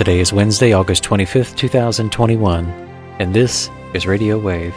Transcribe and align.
Today 0.00 0.20
is 0.20 0.32
Wednesday, 0.32 0.72
August 0.72 1.04
25th, 1.04 1.54
2021, 1.58 2.64
and 3.18 3.34
this 3.34 3.68
is 3.92 4.06
Radio 4.06 4.38
Wave. 4.38 4.74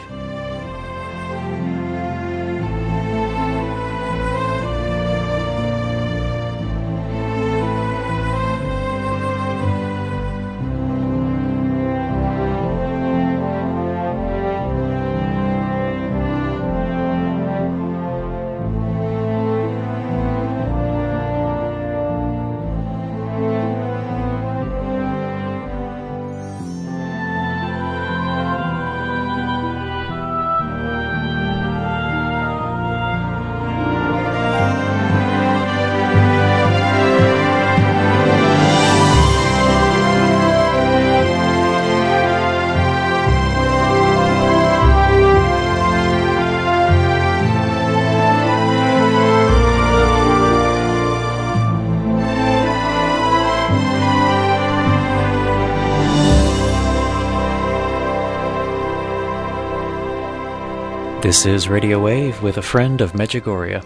This 61.24 61.46
is 61.46 61.70
Radio 61.70 62.00
Wave 62.00 62.42
with 62.42 62.58
a 62.58 62.62
friend 62.62 63.00
of 63.00 63.12
Medjugorje. 63.12 63.82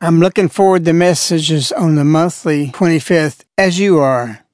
I'm 0.00 0.18
looking 0.18 0.48
forward 0.48 0.86
to 0.86 0.94
messages 0.94 1.72
on 1.72 1.94
the 1.94 2.06
monthly 2.06 2.68
25th, 2.68 3.44
as 3.58 3.78
you 3.78 3.98
are, 3.98 4.46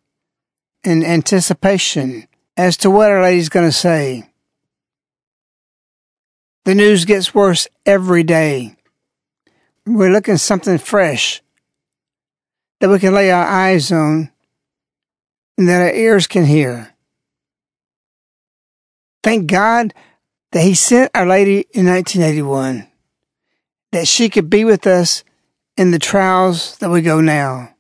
in 0.83 1.05
anticipation 1.05 2.27
as 2.57 2.77
to 2.79 2.91
what 2.91 3.13
Our 3.13 3.23
Lady's 3.23 3.49
going 3.49 3.69
to 3.69 3.71
say. 3.71 4.29
The 6.65 6.75
news 6.75 7.05
gets 7.05 7.33
worse 7.33 7.69
every 7.87 8.25
day. 8.25 8.75
We're 9.87 10.11
looking 10.11 10.37
something 10.37 10.79
fresh 10.79 11.43
that 12.81 12.91
we 12.91 12.99
can 12.99 13.15
lay 13.15 13.31
our 13.31 13.47
eyes 13.47 13.93
on 13.93 14.33
and 15.57 15.69
that 15.69 15.81
our 15.81 15.95
ears 15.95 16.27
can 16.27 16.45
hear. 16.45 16.93
Thank 19.23 19.47
God 19.47 19.95
that 20.55 20.63
He 20.63 20.75
sent 20.75 21.11
Our 21.17 21.27
Lady 21.27 21.67
in 21.73 21.85
1981, 21.87 22.87
that 23.91 24.07
she 24.07 24.29
could 24.29 24.49
be 24.49 24.65
with 24.65 24.87
us 24.87 25.25
in 25.77 25.91
the 25.91 25.99
trials 25.99 26.79
that 26.79 26.91
we 26.91 27.03
go 27.03 27.21
now. 27.21 27.75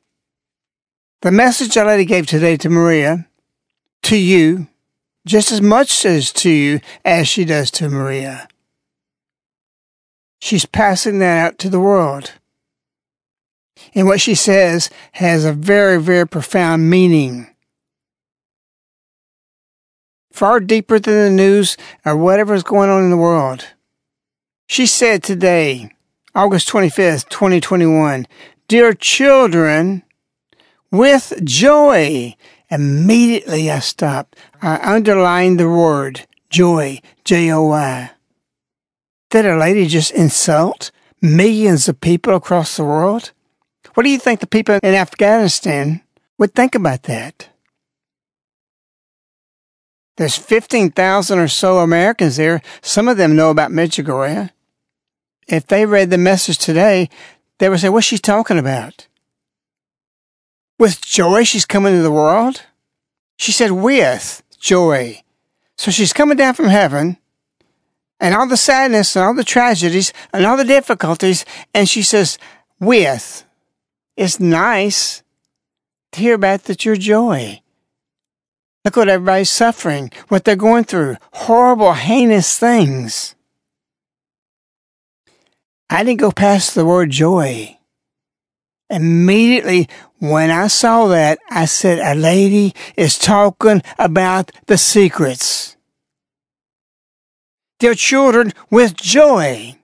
The 1.22 1.30
message 1.30 1.76
Our 1.76 1.86
Lady 1.86 2.04
gave 2.04 2.26
today 2.26 2.56
to 2.56 2.68
Maria, 2.68 3.28
to 4.02 4.16
you, 4.16 4.66
just 5.24 5.52
as 5.52 5.62
much 5.62 6.04
as 6.04 6.32
to 6.32 6.50
you 6.50 6.80
as 7.04 7.28
she 7.28 7.44
does 7.44 7.70
to 7.70 7.88
Maria. 7.88 8.48
She's 10.40 10.66
passing 10.66 11.20
that 11.20 11.46
out 11.46 11.58
to 11.60 11.70
the 11.70 11.80
world. 11.80 12.32
And 13.94 14.08
what 14.08 14.20
she 14.20 14.34
says 14.34 14.90
has 15.12 15.44
a 15.44 15.52
very, 15.52 16.02
very 16.02 16.26
profound 16.26 16.90
meaning 16.90 17.53
far 20.34 20.58
deeper 20.58 20.98
than 20.98 21.14
the 21.14 21.30
news 21.30 21.76
or 22.04 22.16
whatever 22.16 22.54
is 22.54 22.64
going 22.64 22.90
on 22.90 23.04
in 23.04 23.10
the 23.10 23.16
world. 23.16 23.68
She 24.66 24.84
said 24.84 25.22
today, 25.22 25.90
August 26.34 26.68
25th, 26.70 27.28
2021, 27.28 28.26
Dear 28.66 28.94
children, 28.94 30.02
with 30.90 31.32
joy. 31.44 32.34
Immediately 32.68 33.70
I 33.70 33.78
stopped. 33.78 34.36
I 34.60 34.80
underlined 34.82 35.60
the 35.60 35.68
word 35.68 36.26
joy, 36.50 37.00
J 37.24 37.52
O 37.52 37.62
Y. 37.66 38.10
Did 39.30 39.46
a 39.46 39.56
lady 39.56 39.86
just 39.86 40.10
insult 40.10 40.90
millions 41.22 41.88
of 41.88 42.00
people 42.00 42.34
across 42.34 42.76
the 42.76 42.84
world? 42.84 43.30
What 43.94 44.02
do 44.02 44.10
you 44.10 44.18
think 44.18 44.40
the 44.40 44.48
people 44.48 44.80
in 44.82 44.94
Afghanistan 44.94 46.02
would 46.38 46.54
think 46.54 46.74
about 46.74 47.04
that? 47.04 47.50
There's 50.16 50.36
15,000 50.36 51.38
or 51.38 51.48
so 51.48 51.78
Americans 51.78 52.36
there. 52.36 52.62
Some 52.82 53.08
of 53.08 53.16
them 53.16 53.34
know 53.34 53.50
about 53.50 53.72
Medjugorje. 53.72 54.50
If 55.48 55.66
they 55.66 55.86
read 55.86 56.10
the 56.10 56.18
message 56.18 56.58
today, 56.58 57.10
they 57.58 57.68
would 57.68 57.80
say, 57.80 57.88
what's 57.88 58.06
she 58.06 58.18
talking 58.18 58.58
about? 58.58 59.08
With 60.78 61.04
joy, 61.04 61.44
she's 61.44 61.66
coming 61.66 61.94
to 61.94 62.02
the 62.02 62.10
world? 62.10 62.62
She 63.36 63.52
said, 63.52 63.72
with 63.72 64.42
joy. 64.58 65.22
So 65.76 65.90
she's 65.90 66.12
coming 66.12 66.36
down 66.36 66.54
from 66.54 66.66
heaven 66.66 67.18
and 68.20 68.34
all 68.34 68.46
the 68.46 68.56
sadness 68.56 69.16
and 69.16 69.24
all 69.24 69.34
the 69.34 69.44
tragedies 69.44 70.12
and 70.32 70.46
all 70.46 70.56
the 70.56 70.64
difficulties. 70.64 71.44
And 71.74 71.88
she 71.88 72.02
says, 72.02 72.38
with. 72.80 73.44
It's 74.16 74.38
nice 74.38 75.22
to 76.12 76.20
hear 76.20 76.34
about 76.34 76.64
that 76.64 76.84
your 76.84 76.96
joy. 76.96 77.60
Look 78.84 78.96
what 78.96 79.08
everybody's 79.08 79.50
suffering, 79.50 80.10
what 80.28 80.44
they're 80.44 80.56
going 80.56 80.84
through. 80.84 81.16
Horrible, 81.32 81.94
heinous 81.94 82.58
things. 82.58 83.34
I 85.88 86.04
didn't 86.04 86.20
go 86.20 86.30
past 86.30 86.74
the 86.74 86.84
word 86.84 87.10
joy. 87.10 87.78
Immediately 88.90 89.88
when 90.18 90.50
I 90.50 90.66
saw 90.66 91.06
that, 91.08 91.38
I 91.50 91.64
said, 91.64 91.98
a 91.98 92.18
lady 92.18 92.74
is 92.96 93.18
talking 93.18 93.82
about 93.98 94.52
the 94.66 94.78
secrets. 94.78 95.76
Dear 97.78 97.94
children, 97.94 98.52
with 98.70 98.96
joy. 98.96 99.76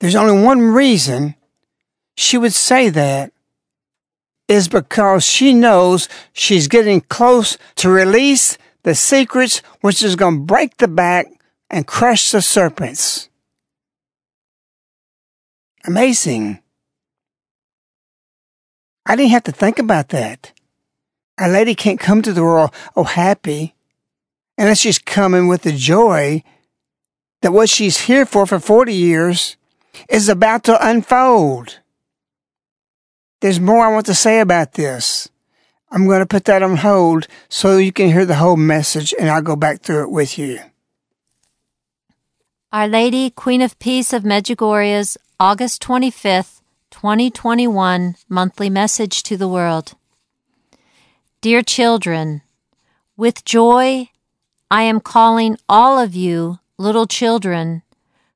There's 0.00 0.16
only 0.16 0.42
one 0.42 0.60
reason 0.60 1.34
she 2.16 2.38
would 2.38 2.52
say 2.52 2.88
that, 2.90 3.32
is 4.50 4.66
because 4.66 5.24
she 5.24 5.54
knows 5.54 6.08
she's 6.32 6.66
getting 6.66 7.00
close 7.02 7.56
to 7.76 7.88
release 7.88 8.58
the 8.82 8.96
secrets 8.96 9.58
which 9.80 10.02
is 10.02 10.16
going 10.16 10.38
to 10.38 10.44
break 10.44 10.76
the 10.78 10.88
back 10.88 11.26
and 11.70 11.86
crush 11.86 12.32
the 12.32 12.42
serpents. 12.42 13.28
Amazing. 15.86 16.58
I 19.06 19.14
didn't 19.14 19.30
have 19.30 19.44
to 19.44 19.52
think 19.52 19.78
about 19.78 20.08
that. 20.08 20.52
A 21.38 21.48
lady 21.48 21.76
can't 21.76 22.00
come 22.00 22.20
to 22.22 22.32
the 22.32 22.42
world, 22.42 22.74
oh, 22.96 23.04
happy, 23.04 23.76
unless 24.58 24.80
she's 24.80 24.98
coming 24.98 25.46
with 25.46 25.62
the 25.62 25.72
joy 25.72 26.42
that 27.40 27.52
what 27.52 27.70
she's 27.70 28.02
here 28.02 28.26
for 28.26 28.46
for 28.46 28.58
40 28.58 28.92
years 28.92 29.56
is 30.08 30.28
about 30.28 30.64
to 30.64 30.86
unfold. 30.86 31.79
There's 33.40 33.58
more 33.58 33.86
I 33.86 33.92
want 33.92 34.06
to 34.06 34.14
say 34.14 34.40
about 34.40 34.74
this. 34.74 35.30
I'm 35.90 36.06
going 36.06 36.20
to 36.20 36.26
put 36.26 36.44
that 36.44 36.62
on 36.62 36.76
hold 36.76 37.26
so 37.48 37.78
you 37.78 37.90
can 37.90 38.08
hear 38.08 38.26
the 38.26 38.36
whole 38.36 38.56
message 38.56 39.14
and 39.18 39.30
I'll 39.30 39.42
go 39.42 39.56
back 39.56 39.80
through 39.80 40.04
it 40.04 40.10
with 40.10 40.38
you. 40.38 40.60
Our 42.70 42.86
Lady, 42.86 43.30
Queen 43.30 43.62
of 43.62 43.78
Peace 43.78 44.12
of 44.12 44.22
Medjugorje's 44.22 45.16
August 45.40 45.82
25th, 45.82 46.60
2021 46.90 48.14
monthly 48.28 48.70
message 48.70 49.22
to 49.24 49.36
the 49.36 49.48
world. 49.48 49.94
Dear 51.40 51.62
children, 51.62 52.42
with 53.16 53.44
joy, 53.44 54.10
I 54.70 54.82
am 54.82 55.00
calling 55.00 55.56
all 55.68 55.98
of 55.98 56.14
you, 56.14 56.58
little 56.76 57.06
children, 57.06 57.82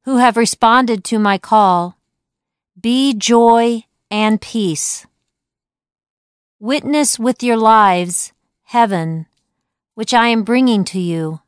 who 0.04 0.16
have 0.16 0.36
responded 0.36 1.04
to 1.04 1.18
my 1.18 1.38
call. 1.38 1.98
Be 2.80 3.14
joy 3.14 3.84
and 4.14 4.40
peace. 4.40 5.08
Witness 6.60 7.18
with 7.18 7.42
your 7.42 7.56
lives 7.56 8.32
heaven, 8.62 9.26
which 9.96 10.14
I 10.14 10.28
am 10.28 10.44
bringing 10.44 10.84
to 10.84 11.00
you. 11.00 11.40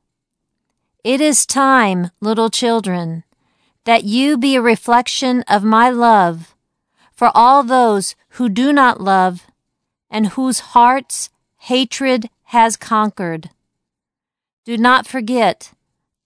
It 1.05 1.21
is 1.21 1.47
time, 1.47 2.11
little 2.21 2.51
children, 2.51 3.23
that 3.85 4.03
you 4.03 4.37
be 4.37 4.57
a 4.57 4.61
reflection 4.61 5.45
of 5.47 5.63
my 5.63 5.91
love 5.91 6.57
for 7.13 7.31
all 7.37 7.63
those 7.63 8.17
who 8.31 8.49
do 8.49 8.73
not 8.73 9.01
love 9.01 9.47
and 10.11 10.31
whose 10.35 10.75
hearts 10.75 11.31
hatred 11.59 12.29
has 12.47 12.77
conquered. 12.77 13.51
Do 14.65 14.77
not 14.77 15.07
forget, 15.07 15.71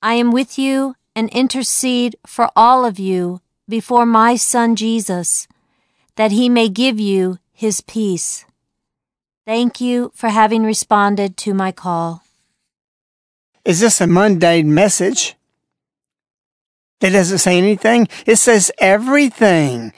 I 0.00 0.14
am 0.14 0.30
with 0.30 0.58
you 0.58 0.94
and 1.14 1.28
intercede 1.28 2.16
for 2.24 2.48
all 2.56 2.86
of 2.86 2.98
you 2.98 3.42
before 3.68 4.06
my 4.06 4.36
Son 4.36 4.74
Jesus 4.74 5.46
that 6.20 6.32
he 6.32 6.50
may 6.50 6.68
give 6.68 7.00
you 7.00 7.38
his 7.50 7.80
peace, 7.80 8.44
Thank 9.46 9.80
you 9.80 10.12
for 10.14 10.28
having 10.28 10.62
responded 10.62 11.36
to 11.38 11.54
my 11.54 11.72
call. 11.72 12.22
Is 13.64 13.80
this 13.80 14.00
a 14.00 14.06
mundane 14.06 14.72
message? 14.72 15.34
It 17.00 17.10
doesn't 17.10 17.38
say 17.38 17.58
anything. 17.58 18.06
It 18.26 18.36
says 18.36 18.70
everything. 18.78 19.92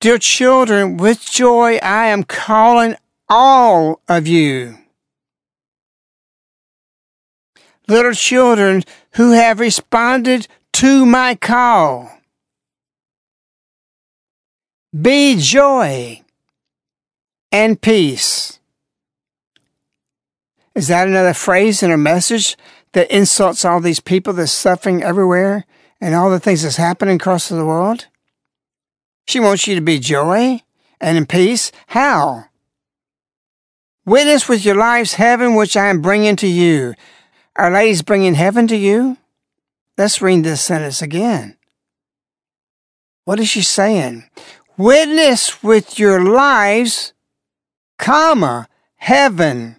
Dear 0.00 0.18
children, 0.18 0.96
with 0.98 1.24
joy 1.24 1.76
I 1.76 2.08
am 2.08 2.24
calling 2.24 2.96
all 3.28 4.02
of 4.08 4.26
you. 4.26 4.76
Little 7.88 8.12
children 8.12 8.82
who 9.12 9.30
have 9.30 9.60
responded 9.60 10.48
to 10.74 11.06
my 11.06 11.36
call. 11.36 12.10
Be 15.02 15.36
joy 15.36 16.22
and 17.52 17.80
peace. 17.80 18.60
Is 20.74 20.88
that 20.88 21.08
another 21.08 21.34
phrase 21.34 21.82
in 21.82 21.90
a 21.90 21.96
message 21.96 22.56
that 22.92 23.10
insults 23.10 23.64
all 23.64 23.80
these 23.80 24.00
people 24.00 24.32
that's 24.32 24.52
suffering 24.52 25.02
everywhere 25.02 25.64
and 26.00 26.14
all 26.14 26.30
the 26.30 26.40
things 26.40 26.62
that's 26.62 26.76
happening 26.76 27.16
across 27.16 27.48
the 27.48 27.64
world? 27.64 28.06
She 29.26 29.40
wants 29.40 29.66
you 29.66 29.74
to 29.74 29.80
be 29.80 29.98
joy 29.98 30.62
and 31.00 31.18
in 31.18 31.26
peace. 31.26 31.72
How? 31.88 32.44
Witness 34.04 34.48
with 34.48 34.64
your 34.64 34.76
lives 34.76 35.14
heaven 35.14 35.56
which 35.56 35.76
I 35.76 35.88
am 35.88 36.00
bringing 36.00 36.36
to 36.36 36.46
you. 36.46 36.94
Our 37.56 37.70
Lady's 37.70 38.02
bringing 38.02 38.34
heaven 38.34 38.66
to 38.68 38.76
you? 38.76 39.18
Let's 39.98 40.22
read 40.22 40.44
this 40.44 40.62
sentence 40.62 41.02
again. 41.02 41.56
What 43.24 43.40
is 43.40 43.48
she 43.48 43.62
saying? 43.62 44.30
Witness 44.78 45.62
with 45.62 45.98
your 45.98 46.22
lives, 46.22 47.14
comma, 47.98 48.68
heaven. 48.96 49.76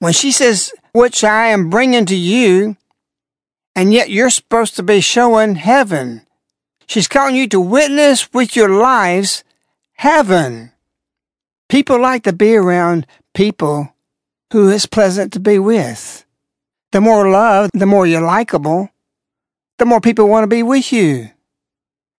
When 0.00 0.12
she 0.12 0.32
says, 0.32 0.70
which 0.92 1.24
I 1.24 1.46
am 1.46 1.70
bringing 1.70 2.04
to 2.06 2.14
you, 2.14 2.76
and 3.74 3.90
yet 3.90 4.10
you're 4.10 4.28
supposed 4.28 4.76
to 4.76 4.82
be 4.82 5.00
showing 5.00 5.54
heaven. 5.54 6.26
She's 6.86 7.08
calling 7.08 7.36
you 7.36 7.48
to 7.48 7.60
witness 7.60 8.30
with 8.34 8.54
your 8.54 8.68
lives 8.68 9.44
heaven. 9.94 10.72
People 11.70 11.98
like 11.98 12.24
to 12.24 12.34
be 12.34 12.54
around 12.54 13.06
people 13.32 13.94
who 14.52 14.68
is 14.68 14.84
pleasant 14.84 15.32
to 15.32 15.40
be 15.40 15.58
with. 15.58 16.26
The 16.90 17.00
more 17.00 17.30
love, 17.30 17.70
the 17.72 17.86
more 17.86 18.06
you're 18.06 18.20
likable, 18.20 18.90
the 19.78 19.86
more 19.86 20.02
people 20.02 20.28
want 20.28 20.44
to 20.44 20.54
be 20.54 20.62
with 20.62 20.92
you 20.92 21.30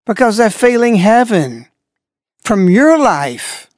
because 0.07 0.37
they're 0.37 0.49
feeling 0.49 0.95
heaven 0.95 1.67
from 2.43 2.69
your 2.69 2.97
life. 2.97 3.69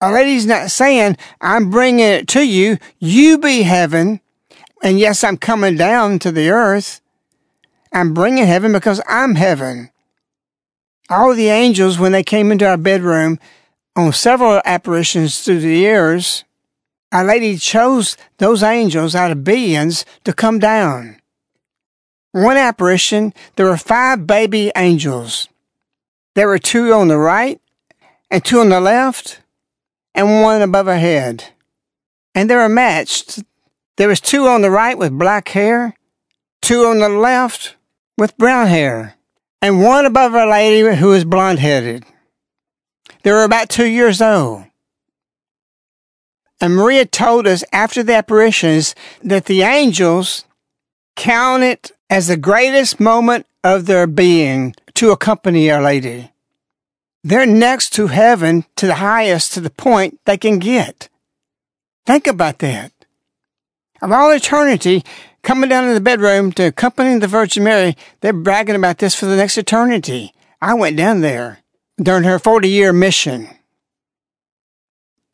Our 0.00 0.12
Lady's 0.12 0.46
not 0.46 0.70
saying, 0.70 1.16
I'm 1.40 1.70
bringing 1.70 2.06
it 2.06 2.28
to 2.28 2.46
you, 2.46 2.78
you 2.98 3.38
be 3.38 3.62
heaven, 3.62 4.20
and 4.82 4.98
yes, 4.98 5.24
I'm 5.24 5.36
coming 5.36 5.76
down 5.76 6.20
to 6.20 6.30
the 6.30 6.50
earth. 6.50 7.00
I'm 7.92 8.14
bringing 8.14 8.46
heaven 8.46 8.72
because 8.72 9.00
I'm 9.08 9.34
heaven. 9.34 9.90
All 11.10 11.34
the 11.34 11.48
angels, 11.48 11.98
when 11.98 12.12
they 12.12 12.22
came 12.22 12.52
into 12.52 12.68
our 12.68 12.76
bedroom 12.76 13.40
on 13.96 14.12
several 14.12 14.62
apparitions 14.64 15.40
through 15.40 15.60
the 15.60 15.76
years, 15.76 16.44
Our 17.10 17.24
Lady 17.24 17.56
chose 17.56 18.16
those 18.36 18.62
angels 18.62 19.14
out 19.14 19.30
of 19.30 19.42
billions 19.42 20.04
to 20.24 20.32
come 20.32 20.58
down. 20.58 21.20
One 22.32 22.58
apparition, 22.58 23.32
there 23.56 23.66
were 23.66 23.78
five 23.78 24.26
baby 24.26 24.70
angels. 24.76 25.48
There 26.34 26.46
were 26.46 26.58
two 26.58 26.92
on 26.92 27.08
the 27.08 27.18
right 27.18 27.60
and 28.30 28.44
two 28.44 28.60
on 28.60 28.68
the 28.68 28.80
left 28.80 29.40
and 30.14 30.42
one 30.42 30.62
above 30.62 30.86
her 30.86 30.98
head. 30.98 31.44
And 32.34 32.48
they 32.48 32.56
were 32.56 32.68
matched. 32.68 33.42
There 33.96 34.08
was 34.08 34.20
two 34.20 34.46
on 34.46 34.62
the 34.62 34.70
right 34.70 34.96
with 34.96 35.18
black 35.18 35.48
hair, 35.48 35.94
two 36.62 36.84
on 36.84 36.98
the 36.98 37.08
left 37.08 37.76
with 38.16 38.36
brown 38.36 38.66
hair, 38.66 39.16
and 39.62 39.82
one 39.82 40.06
above 40.06 40.34
Our 40.34 40.48
Lady 40.48 40.96
who 40.96 41.08
was 41.08 41.24
blonde 41.24 41.58
headed. 41.58 42.04
They 43.22 43.32
were 43.32 43.44
about 43.44 43.68
two 43.68 43.86
years 43.86 44.20
old. 44.22 44.64
And 46.60 46.74
Maria 46.74 47.06
told 47.06 47.46
us 47.46 47.62
after 47.72 48.02
the 48.02 48.14
apparitions 48.14 48.94
that 49.22 49.46
the 49.46 49.62
angels 49.62 50.44
count 51.16 51.62
it 51.62 51.92
as 52.10 52.26
the 52.26 52.36
greatest 52.36 52.98
moment 52.98 53.46
of 53.62 53.86
their 53.86 54.06
being 54.06 54.74
to 54.94 55.10
accompany 55.10 55.70
Our 55.70 55.82
Lady. 55.82 56.32
They're 57.24 57.46
next 57.46 57.90
to 57.94 58.06
heaven 58.06 58.64
to 58.76 58.86
the 58.86 58.96
highest 58.96 59.52
to 59.52 59.60
the 59.60 59.70
point 59.70 60.20
they 60.24 60.36
can 60.36 60.58
get. 60.58 61.08
Think 62.06 62.26
about 62.26 62.58
that. 62.60 62.92
Of 64.00 64.12
all 64.12 64.30
eternity, 64.30 65.04
coming 65.42 65.68
down 65.68 65.88
to 65.88 65.94
the 65.94 66.00
bedroom 66.00 66.52
to 66.52 66.68
accompany 66.68 67.18
the 67.18 67.26
Virgin 67.26 67.64
Mary, 67.64 67.96
they're 68.20 68.32
bragging 68.32 68.76
about 68.76 68.98
this 68.98 69.14
for 69.14 69.26
the 69.26 69.36
next 69.36 69.58
eternity. 69.58 70.32
I 70.60 70.74
went 70.74 70.96
down 70.96 71.20
there 71.20 71.58
during 72.00 72.24
her 72.24 72.38
40 72.38 72.68
year 72.68 72.92
mission. 72.92 73.48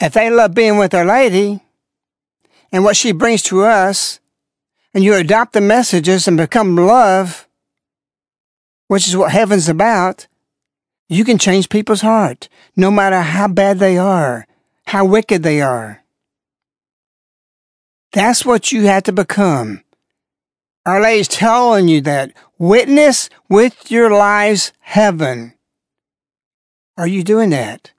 If 0.01 0.15
they 0.15 0.31
love 0.31 0.55
being 0.55 0.79
with 0.79 0.95
Our 0.95 1.05
Lady 1.05 1.63
and 2.73 2.83
what 2.83 2.97
she 2.97 3.13
brings 3.13 3.43
to 3.43 3.63
us, 3.63 4.19
and 4.93 5.03
you 5.03 5.15
adopt 5.15 5.53
the 5.53 5.61
messages 5.61 6.29
and 6.29 6.37
become 6.37 6.77
love, 6.77 7.49
which 8.87 9.09
is 9.09 9.17
what 9.17 9.33
heaven's 9.33 9.69
about, 9.69 10.29
you 11.15 11.25
can 11.25 11.39
change 11.39 11.69
people's 11.69 12.01
heart, 12.01 12.49
no 12.77 12.91
matter 12.91 13.21
how 13.21 13.49
bad 13.49 13.79
they 13.79 13.97
are, 13.99 14.47
how 14.87 15.05
wicked 15.05 15.43
they 15.43 15.61
are. 15.61 16.03
That's 18.13 18.45
what 18.45 18.73
you 18.73 18.83
have 18.87 19.05
to 19.05 19.13
become. 19.13 19.83
Our 20.87 21.01
Lady's 21.01 21.29
telling 21.29 21.89
you 21.89 22.01
that. 22.03 22.33
Witness 22.59 23.29
with 23.49 23.91
your 23.91 24.11
lives 24.11 24.73
heaven. 24.81 25.55
Are 26.97 27.07
you 27.07 27.25
doing 27.25 27.51
that? 27.51 27.93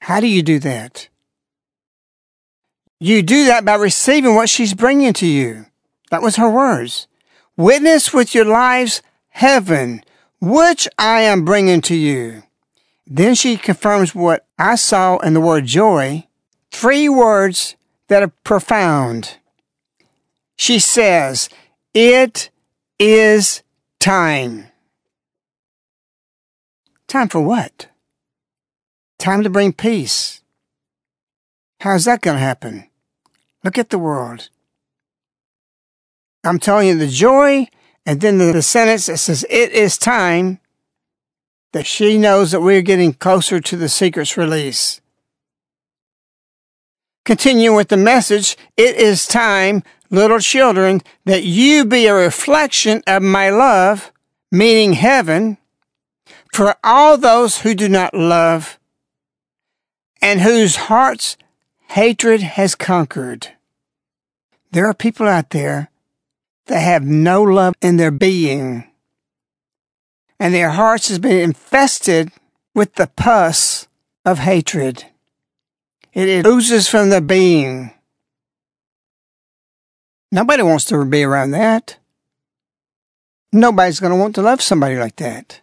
How 0.00 0.20
do 0.20 0.26
you 0.26 0.42
do 0.42 0.58
that? 0.58 1.08
You 3.00 3.22
do 3.22 3.46
that 3.46 3.64
by 3.64 3.74
receiving 3.74 4.34
what 4.34 4.50
she's 4.50 4.74
bringing 4.74 5.12
to 5.14 5.26
you. 5.26 5.66
That 6.10 6.22
was 6.22 6.36
her 6.36 6.50
words. 6.50 7.06
Witness 7.56 8.12
with 8.12 8.34
your 8.34 8.44
lives 8.44 9.02
heaven, 9.28 10.02
which 10.40 10.86
I 10.98 11.22
am 11.22 11.44
bringing 11.44 11.80
to 11.82 11.94
you. 11.94 12.42
Then 13.06 13.34
she 13.34 13.56
confirms 13.56 14.14
what 14.14 14.46
I 14.58 14.76
saw 14.76 15.18
in 15.18 15.34
the 15.34 15.40
word 15.40 15.66
joy. 15.66 16.26
Three 16.70 17.08
words 17.08 17.76
that 18.08 18.22
are 18.22 18.32
profound. 18.44 19.38
She 20.56 20.78
says, 20.78 21.48
It 21.92 22.50
is 22.98 23.62
time. 24.00 24.68
Time 27.08 27.28
for 27.28 27.40
what? 27.40 27.88
Time 29.18 29.42
to 29.42 29.50
bring 29.50 29.72
peace. 29.72 30.40
How's 31.80 32.06
that 32.06 32.22
going 32.22 32.36
to 32.36 32.40
happen? 32.40 32.88
Look 33.62 33.78
at 33.78 33.90
the 33.90 33.98
world. 33.98 34.48
I'm 36.44 36.58
telling 36.58 36.88
you 36.88 36.98
the 36.98 37.08
joy, 37.08 37.68
and 38.04 38.20
then 38.20 38.38
the, 38.38 38.62
sentence 38.62 39.06
that 39.06 39.18
says, 39.18 39.46
It 39.48 39.72
is 39.72 39.96
time, 39.96 40.60
that 41.74 41.86
she 41.86 42.16
knows 42.16 42.52
that 42.52 42.60
we're 42.60 42.82
getting 42.82 43.12
closer 43.12 43.58
to 43.58 43.76
the 43.76 43.88
secret's 43.88 44.36
release. 44.36 45.00
Continue 47.24 47.74
with 47.74 47.88
the 47.88 47.96
message, 47.96 48.56
It 48.76 48.94
is 48.94 49.26
time, 49.26 49.82
little 50.08 50.38
children, 50.38 51.00
that 51.24 51.42
you 51.42 51.84
be 51.84 52.06
a 52.06 52.14
reflection 52.14 53.02
of 53.08 53.24
my 53.24 53.50
love, 53.50 54.12
meaning 54.52 54.92
heaven, 54.92 55.58
for 56.52 56.76
all 56.84 57.18
those 57.18 57.62
who 57.62 57.74
do 57.74 57.88
not 57.88 58.14
love 58.14 58.78
and 60.22 60.42
whose 60.42 60.76
hearts 60.76 61.36
hatred 61.88 62.40
has 62.40 62.76
conquered. 62.76 63.48
There 64.70 64.86
are 64.86 64.94
people 64.94 65.26
out 65.26 65.50
there 65.50 65.90
that 66.66 66.78
have 66.78 67.02
no 67.02 67.42
love 67.42 67.74
in 67.82 67.96
their 67.96 68.12
being, 68.12 68.84
and 70.44 70.52
their 70.54 70.72
hearts 70.72 71.08
has 71.08 71.18
been 71.18 71.38
infested 71.38 72.30
with 72.74 72.96
the 72.96 73.06
pus 73.06 73.88
of 74.26 74.40
hatred. 74.40 75.06
It 76.12 76.46
oozes 76.46 76.86
from 76.86 77.08
their 77.08 77.22
being. 77.22 77.92
Nobody 80.30 80.62
wants 80.62 80.84
to 80.86 81.02
be 81.06 81.22
around 81.22 81.52
that. 81.52 81.96
Nobody's 83.54 84.00
going 84.00 84.12
to 84.12 84.18
want 84.18 84.34
to 84.34 84.42
love 84.42 84.60
somebody 84.60 84.96
like 84.96 85.16
that. 85.16 85.62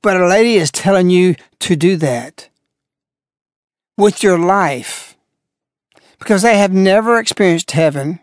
But 0.00 0.18
a 0.18 0.26
Lady 0.26 0.54
is 0.54 0.70
telling 0.72 1.10
you 1.10 1.34
to 1.58 1.76
do 1.76 1.96
that 1.96 2.48
with 3.98 4.22
your 4.22 4.38
life 4.38 5.18
because 6.18 6.40
they 6.40 6.56
have 6.56 6.72
never 6.72 7.18
experienced 7.18 7.72
heaven 7.72 8.20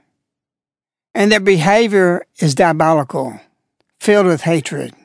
and 1.13 1.31
their 1.31 1.39
behavior 1.39 2.25
is 2.39 2.55
diabolical, 2.55 3.39
filled 3.99 4.25
with 4.25 4.41
hatred. 4.41 4.95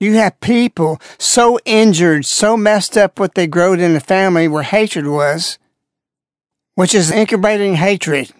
You 0.00 0.14
have 0.14 0.40
people 0.40 1.00
so 1.18 1.58
injured, 1.64 2.24
so 2.24 2.56
messed 2.56 2.96
up 2.96 3.18
what 3.18 3.34
they 3.34 3.46
growed 3.46 3.80
in 3.80 3.94
the 3.94 4.00
family 4.00 4.46
where 4.46 4.62
hatred 4.62 5.06
was, 5.06 5.58
which 6.74 6.94
is 6.94 7.10
incubating 7.10 7.74
hatred. 7.74 8.30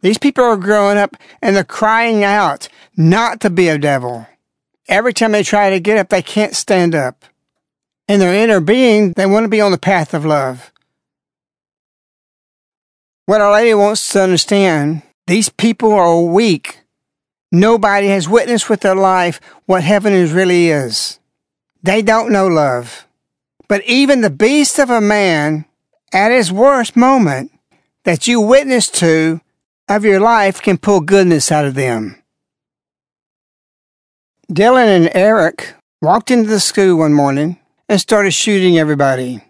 These 0.00 0.18
people 0.18 0.44
are 0.44 0.56
growing 0.56 0.98
up 0.98 1.16
and 1.40 1.54
they're 1.54 1.64
crying 1.64 2.24
out 2.24 2.68
not 2.96 3.40
to 3.40 3.50
be 3.50 3.68
a 3.68 3.78
devil. 3.78 4.26
Every 4.88 5.12
time 5.12 5.32
they 5.32 5.42
try 5.42 5.70
to 5.70 5.80
get 5.80 5.98
up, 5.98 6.08
they 6.08 6.22
can't 6.22 6.56
stand 6.56 6.94
up. 6.94 7.24
In 8.08 8.20
their 8.20 8.34
inner 8.34 8.60
being, 8.60 9.12
they 9.12 9.26
want 9.26 9.44
to 9.44 9.48
be 9.48 9.60
on 9.60 9.70
the 9.70 9.78
path 9.78 10.14
of 10.14 10.24
love. 10.24 10.72
What 13.26 13.42
Our 13.42 13.52
Lady 13.52 13.74
wants 13.74 14.08
to 14.12 14.22
understand, 14.22 15.02
these 15.26 15.50
people 15.50 15.92
are 15.92 16.20
weak. 16.22 16.80
Nobody 17.50 18.08
has 18.08 18.28
witnessed 18.28 18.68
with 18.68 18.80
their 18.80 18.94
life 18.94 19.40
what 19.66 19.82
heaven 19.82 20.12
is 20.12 20.32
really 20.32 20.68
is. 20.68 21.18
They 21.82 22.02
don't 22.02 22.32
know 22.32 22.46
love. 22.46 23.06
But 23.68 23.84
even 23.84 24.20
the 24.20 24.30
beast 24.30 24.78
of 24.78 24.90
a 24.90 25.00
man, 25.00 25.64
at 26.12 26.30
his 26.30 26.52
worst 26.52 26.96
moment, 26.96 27.52
that 28.04 28.26
you 28.26 28.40
witness 28.40 28.88
to 28.88 29.40
of 29.88 30.04
your 30.04 30.20
life 30.20 30.60
can 30.60 30.78
pull 30.78 31.00
goodness 31.00 31.50
out 31.50 31.64
of 31.64 31.74
them. 31.74 32.22
Dylan 34.50 34.86
and 34.86 35.10
Eric 35.14 35.74
walked 36.00 36.30
into 36.30 36.48
the 36.48 36.60
school 36.60 36.98
one 36.98 37.12
morning 37.12 37.58
and 37.88 38.00
started 38.00 38.32
shooting 38.32 38.78
everybody. 38.78 39.42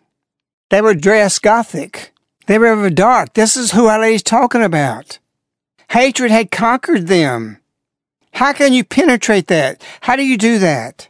They 0.70 0.80
were 0.80 0.94
dressed 0.94 1.42
gothic. 1.42 2.12
They 2.46 2.58
were 2.58 2.90
dark. 2.90 3.34
This 3.34 3.56
is 3.56 3.72
who 3.72 3.86
Our 3.86 4.00
Lady's 4.00 4.22
talking 4.22 4.62
about. 4.62 5.18
Hatred 5.90 6.30
had 6.30 6.50
conquered 6.50 7.06
them. 7.06 7.58
How 8.38 8.52
can 8.52 8.72
you 8.72 8.84
penetrate 8.84 9.48
that? 9.48 9.82
How 10.02 10.14
do 10.14 10.24
you 10.24 10.38
do 10.38 10.60
that? 10.60 11.08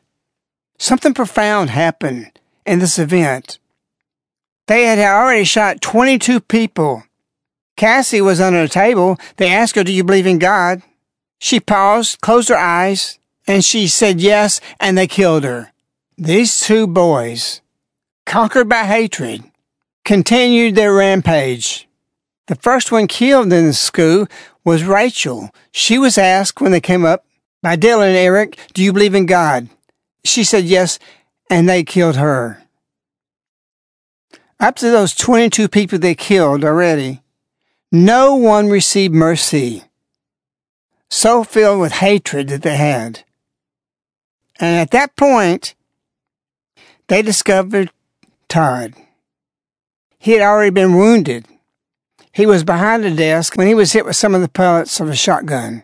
Something 0.79 1.13
profound 1.13 1.69
happened 1.69 2.31
in 2.65 2.79
this 2.79 2.99
event. 2.99 3.59
They 4.67 4.85
had 4.85 4.99
already 4.99 5.45
shot 5.45 5.83
22 5.83 6.41
people. 6.41 7.03
Cassie 7.77 8.23
was 8.23 8.41
under 8.41 8.63
the 8.63 8.69
table. 8.71 9.19
They 9.37 9.53
asked 9.53 9.77
her, 9.77 9.85
Do 9.85 9.93
you 9.93 10.05
believe 10.05 10.27
in 10.27 10.39
God? 10.39 10.81
She 11.39 11.61
paused, 11.61 12.23
closed 12.23 12.49
her 12.49 12.57
eyes, 12.57 13.19
and 13.47 13.63
she 13.63 13.89
said 13.89 14.23
yes, 14.23 14.63
and 14.81 14.97
they 14.97 15.07
killed 15.07 15.45
her. 15.45 15.73
These 16.17 16.61
two 16.61 16.87
boys, 16.87 17.61
conquered 18.25 18.71
by 18.71 18.85
hatred, 18.85 19.45
continued 20.03 20.77
their 20.77 20.95
rampage. 20.95 21.88
The 22.49 22.57
first 22.57 22.91
one 22.91 23.07
killed 23.07 23.53
in 23.53 23.67
the 23.67 23.75
school 23.75 24.27
was 24.65 24.83
Rachel. 24.83 25.51
She 25.71 25.99
was 25.99 26.17
asked 26.17 26.61
when 26.61 26.73
they 26.73 26.81
came 26.81 27.05
up 27.05 27.25
by 27.63 27.77
Dylan 27.77 28.09
and 28.09 28.17
Eric, 28.17 28.59
Do 28.73 28.83
you 28.83 28.93
believe 28.93 29.15
in 29.15 29.27
God? 29.27 29.69
She 30.25 30.45
said 30.45 30.65
yes, 30.65 30.99
and 31.51 31.69
they 31.69 31.85
killed 31.85 32.17
her. 32.17 32.63
Up 34.59 34.77
to 34.77 34.91
those 34.91 35.15
22 35.15 35.69
people 35.69 35.99
they 35.99 36.15
killed 36.15 36.65
already, 36.65 37.23
no 37.93 38.35
one 38.35 38.69
received 38.69 39.15
mercy. 39.15 39.85
So 41.11 41.45
filled 41.45 41.81
with 41.81 41.93
hatred 41.93 42.49
that 42.49 42.63
they 42.63 42.77
had. 42.77 43.25
And 44.59 44.77
at 44.77 44.91
that 44.91 45.17
point, 45.17 45.75
they 47.09 47.23
discovered 47.23 47.91
Todd. 48.49 48.95
He 50.19 50.33
had 50.33 50.43
already 50.43 50.71
been 50.71 50.97
wounded. 50.97 51.47
He 52.39 52.47
was 52.47 52.63
behind 52.63 53.03
the 53.03 53.11
desk 53.11 53.57
when 53.57 53.67
he 53.67 53.75
was 53.75 53.91
hit 53.91 54.05
with 54.05 54.15
some 54.15 54.33
of 54.33 54.41
the 54.41 54.49
pellets 54.49 55.01
of 55.01 55.09
a 55.09 55.17
shotgun. 55.17 55.83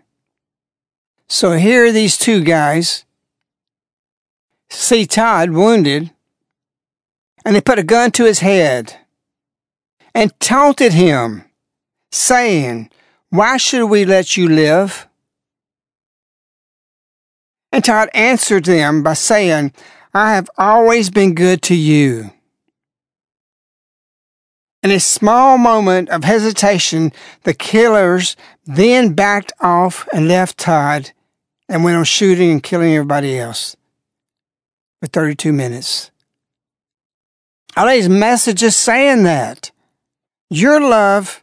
So 1.29 1.55
here 1.55 1.87
are 1.87 1.91
these 1.91 2.17
two 2.17 2.45
guys 2.45 3.05
see 4.69 5.05
Todd 5.05 5.51
wounded, 5.51 6.13
and 7.45 7.57
they 7.57 7.61
put 7.61 7.81
a 7.81 7.83
gun 7.83 8.13
to 8.13 8.25
his 8.25 8.39
head 8.39 9.01
and 10.15 10.39
taunted 10.39 10.93
him, 10.93 11.45
saying, 12.13 12.89
Why 13.31 13.57
should 13.57 13.87
we 13.87 14.05
let 14.05 14.37
you 14.37 14.49
live? 14.49 15.09
And 17.73 17.85
Todd 17.85 18.11
answered 18.15 18.67
them 18.67 19.03
by 19.03 19.15
saying, 19.15 19.73
I 20.15 20.35
have 20.35 20.49
always 20.57 21.11
been 21.11 21.35
good 21.35 21.63
to 21.63 21.75
you. 21.75 22.31
In 24.85 24.91
a 24.91 25.01
small 25.01 25.59
moment 25.59 26.11
of 26.11 26.23
hesitation, 26.23 27.13
the 27.43 27.55
killers 27.55 28.37
then 28.65 29.15
backed 29.15 29.53
off 29.61 30.07
and 30.13 30.29
left 30.29 30.59
Todd 30.59 31.11
and 31.69 31.83
went 31.83 31.97
on 31.97 32.05
shooting 32.05 32.53
and 32.53 32.63
killing 32.63 32.95
everybody 32.95 33.39
else 33.39 33.77
for 35.01 35.09
32 35.09 35.53
minutes. 35.53 36.13
Lady's 37.77 38.09
message 38.09 38.63
is 38.63 38.77
saying 38.77 39.25
that 39.25 39.73
your 40.51 40.81
love, 40.81 41.43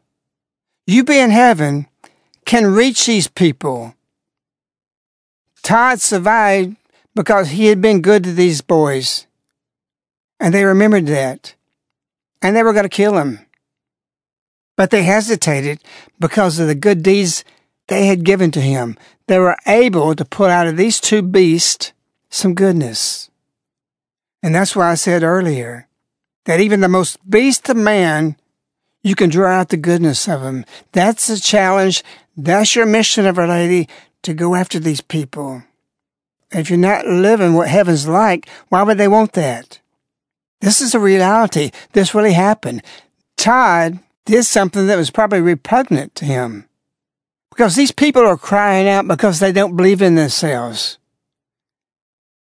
you 0.88 1.04
be 1.04 1.20
in 1.20 1.32
heaven, 1.32 1.88
can 2.46 2.68
reach 2.68 3.06
these 3.06 3.28
people 3.28 3.96
Todd 5.64 6.02
survived 6.02 6.76
because 7.14 7.52
he 7.52 7.68
had 7.68 7.82
been 7.82 8.02
good 8.02 8.24
to 8.24 8.34
these 8.34 8.62
boys. 8.62 9.28
And 10.40 10.54
they 10.54 10.66
remembered 10.66 11.06
that. 11.08 11.56
And 12.42 12.56
they 12.56 12.64
were 12.64 12.74
going 12.74 12.84
to 12.84 12.90
kill 12.90 13.18
him. 13.18 13.40
But 14.76 14.90
they 14.90 15.04
hesitated 15.04 15.80
because 16.20 16.60
of 16.60 16.68
the 16.68 16.76
good 16.76 17.04
deeds 17.04 17.44
they 17.88 18.08
had 18.08 18.24
given 18.24 18.52
to 18.52 18.62
him. 18.62 18.98
They 19.28 19.38
were 19.38 19.58
able 19.68 20.16
to 20.16 20.26
pull 20.26 20.48
out 20.48 20.68
of 20.68 20.78
these 20.78 21.00
two 21.00 21.22
beasts 21.22 21.94
some 22.30 22.56
goodness. 22.56 23.30
And 24.42 24.56
that's 24.56 24.76
why 24.76 24.90
I 24.90 24.96
said 24.96 25.24
earlier 25.24 25.88
that 26.46 26.60
even 26.60 26.80
the 26.80 26.88
most 26.88 27.18
beast 27.30 27.70
of 27.70 27.78
man, 27.78 28.38
you 29.04 29.16
can 29.16 29.30
draw 29.30 29.52
out 29.52 29.70
the 29.70 29.78
goodness 29.78 30.28
of 30.28 30.42
him. 30.42 30.66
That's 30.94 31.28
the 31.28 31.38
challenge. 31.38 32.04
That's 32.36 32.76
your 32.76 32.86
mission 32.86 33.26
of 33.26 33.38
Lady 33.38 33.88
to 34.24 34.34
go 34.34 34.56
after 34.56 34.80
these 34.80 35.02
people. 35.02 35.64
If 36.52 36.70
you're 36.70 36.80
not 36.80 37.06
living 37.06 37.54
what 37.54 37.68
heaven's 37.68 38.08
like, 38.08 38.50
why 38.70 38.84
would 38.84 38.98
they 38.98 39.08
want 39.08 39.34
that? 39.34 39.81
This 40.62 40.82
is 40.82 40.96
a 40.96 41.00
reality. 41.00 41.72
This 41.92 42.16
really 42.16 42.34
happened. 42.34 42.84
Todd 43.38 44.00
did 44.26 44.46
something 44.46 44.88
that 44.88 44.98
was 44.98 45.12
probably 45.12 45.42
repugnant 45.42 46.16
to 46.16 46.26
him. 46.26 46.68
Because 47.50 47.76
these 47.76 47.92
people 47.92 48.26
are 48.26 48.38
crying 48.38 48.88
out 48.88 49.08
because 49.08 49.40
they 49.40 49.52
don't 49.52 49.76
believe 49.76 50.02
in 50.02 50.16
themselves. 50.16 50.98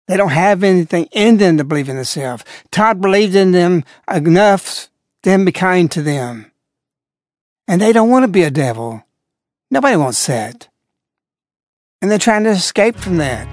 They 0.08 0.16
don't 0.16 0.30
have 0.30 0.64
anything 0.64 1.10
in 1.12 1.38
them 1.38 1.58
to 1.58 1.64
believe 1.64 1.90
in 1.90 1.96
themselves. 1.96 2.46
Todd 2.72 3.02
believed 3.02 3.36
in 3.36 3.52
them 3.52 3.84
enough 4.10 4.90
to 5.24 5.44
be 5.44 5.52
kind 5.52 5.92
to 5.92 6.02
them. 6.02 6.52
And 7.68 7.82
they 7.82 7.92
don't 7.92 8.10
want 8.10 8.24
to 8.24 8.32
be 8.32 8.44
a 8.44 8.52
devil. 8.52 9.04
Nobody 9.72 9.98
wants 9.98 10.26
that 10.28 10.70
and 12.06 12.12
they're 12.12 12.20
trying 12.20 12.44
to 12.44 12.52
escape 12.52 12.96
from 12.96 13.18
that. 13.18 13.48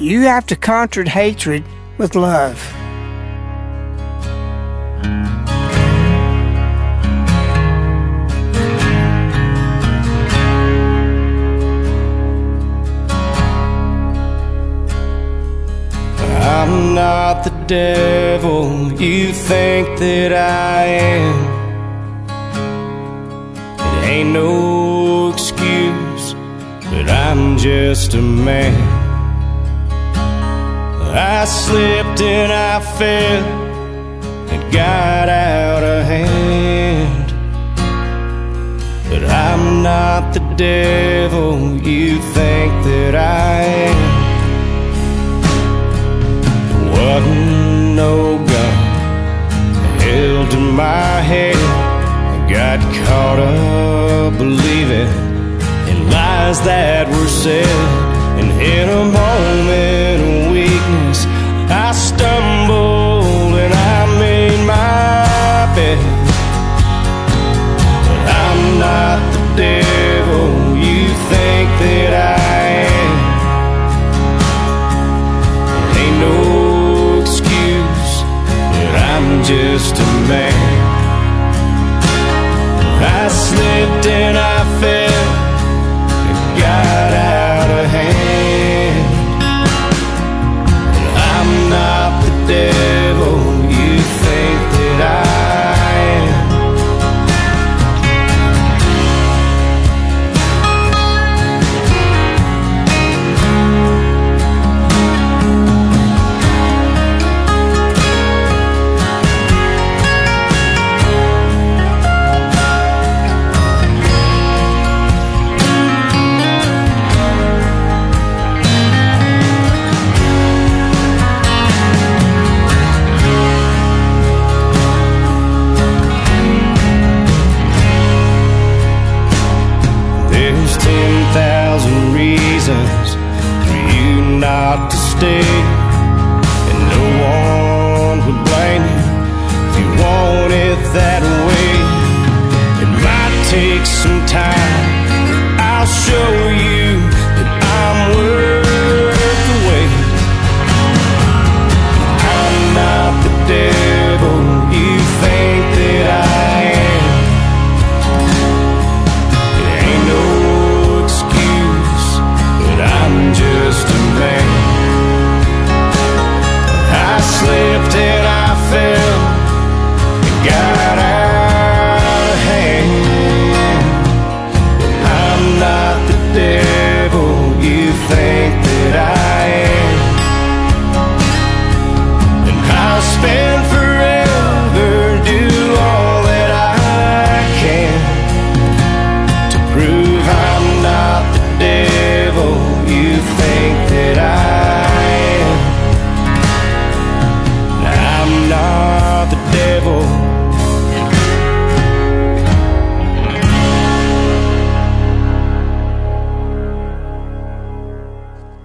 You 0.00 0.22
have 0.22 0.46
to 0.46 0.56
conquer 0.56 1.04
hatred 1.04 1.62
with 1.98 2.14
love. 2.14 2.79
Not 17.10 17.42
the 17.42 17.56
devil 17.66 18.62
you 19.04 19.32
think 19.32 19.86
that 19.98 20.32
I 20.32 20.80
am. 21.18 21.38
It 23.88 24.02
ain't 24.14 24.32
no 24.42 25.32
excuse 25.32 26.26
but 26.90 27.06
I'm 27.26 27.58
just 27.58 28.14
a 28.14 28.22
man. 28.50 28.80
I 31.34 31.44
slipped 31.44 32.20
and 32.20 32.52
I 32.72 32.74
fell 32.98 33.44
and 34.52 34.62
got 34.72 35.28
out 35.28 35.82
of 35.94 36.00
hand. 36.14 37.28
But 39.10 39.22
I'm 39.24 39.82
not 39.82 40.22
the 40.36 40.44
devil 40.72 41.76
you 41.90 42.20
think 42.36 42.72
that 42.88 43.14
I 43.16 43.62
am. 43.88 44.09
Wasn't 47.10 47.96
no 47.96 48.38
gun 48.38 48.74
held 49.98 50.50
to 50.52 50.58
my 50.58 51.20
head. 51.32 51.56
I 51.56 52.36
got 52.48 52.78
caught 53.04 53.40
up 53.40 54.38
believing 54.38 55.10
in 55.90 55.98
lies 56.08 56.60
that 56.70 57.08
were 57.08 57.32
said. 57.42 57.66
And 58.38 58.50
in 58.76 58.86
a 58.88 59.04
moment 59.20 60.18
of 60.28 60.52
weakness, 60.52 61.26
I 61.84 61.90
stumbled 62.08 63.29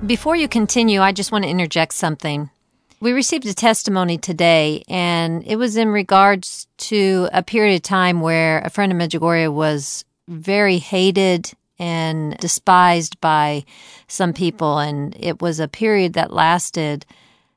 Before 0.05 0.35
you 0.35 0.47
continue, 0.47 1.01
I 1.01 1.11
just 1.13 1.31
want 1.31 1.45
to 1.45 1.49
interject 1.49 1.93
something. 1.93 2.51
We 2.99 3.11
received 3.11 3.45
a 3.47 3.55
testimony 3.55 4.19
today, 4.19 4.83
and 4.87 5.43
it 5.47 5.55
was 5.55 5.77
in 5.77 5.87
regards 5.87 6.67
to 6.89 7.27
a 7.33 7.41
period 7.41 7.75
of 7.75 7.81
time 7.81 8.21
where 8.21 8.59
a 8.59 8.69
friend 8.69 8.91
of 8.91 8.97
Medjugorje 8.97 9.51
was 9.51 10.05
very 10.27 10.77
hated 10.77 11.51
and 11.79 12.37
despised 12.37 13.19
by 13.19 13.65
some 14.07 14.31
people. 14.31 14.77
And 14.77 15.15
it 15.19 15.41
was 15.41 15.59
a 15.59 15.67
period 15.67 16.13
that 16.13 16.31
lasted 16.31 17.05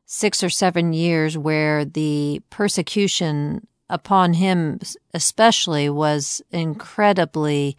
six 0.07 0.43
or 0.43 0.49
seven 0.49 0.95
years 0.95 1.37
where 1.37 1.85
the 1.85 2.41
persecution 2.49 3.67
upon 3.91 4.35
him, 4.35 4.81
especially, 5.13 5.91
was 5.91 6.41
incredibly 6.51 7.77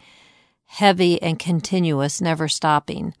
heavy 0.66 1.20
and 1.20 1.40
continuous, 1.40 2.20
never 2.20 2.46
stopping. 2.46 3.14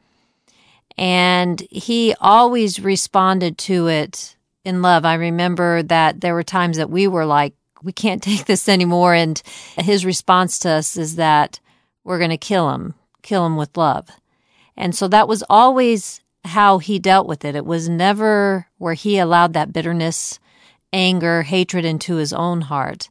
And 1.00 1.62
he 1.70 2.14
always 2.20 2.78
responded 2.78 3.56
to 3.58 3.88
it 3.88 4.36
in 4.66 4.82
love. 4.82 5.06
I 5.06 5.14
remember 5.14 5.82
that 5.84 6.20
there 6.20 6.34
were 6.34 6.42
times 6.42 6.76
that 6.76 6.90
we 6.90 7.08
were 7.08 7.24
like, 7.24 7.54
we 7.82 7.90
can't 7.90 8.22
take 8.30 8.44
this 8.44 8.68
anymore. 8.68 9.14
And 9.14 9.42
his 9.78 10.04
response 10.04 10.58
to 10.60 10.68
us 10.68 10.98
is 10.98 11.16
that 11.16 11.58
we're 12.04 12.18
going 12.18 12.30
to 12.30 12.36
kill 12.36 12.70
him, 12.72 12.94
kill 13.22 13.46
him 13.46 13.56
with 13.56 13.78
love. 13.78 14.10
And 14.76 14.94
so 14.94 15.08
that 15.08 15.26
was 15.26 15.42
always 15.48 16.20
how 16.44 16.78
he 16.78 16.98
dealt 16.98 17.26
with 17.26 17.46
it. 17.46 17.56
It 17.56 17.64
was 17.64 17.88
never 17.88 18.66
where 18.76 18.94
he 18.94 19.18
allowed 19.18 19.54
that 19.54 19.72
bitterness, 19.72 20.38
anger, 20.92 21.42
hatred 21.42 21.86
into 21.86 22.16
his 22.16 22.34
own 22.34 22.62
heart. 22.62 23.08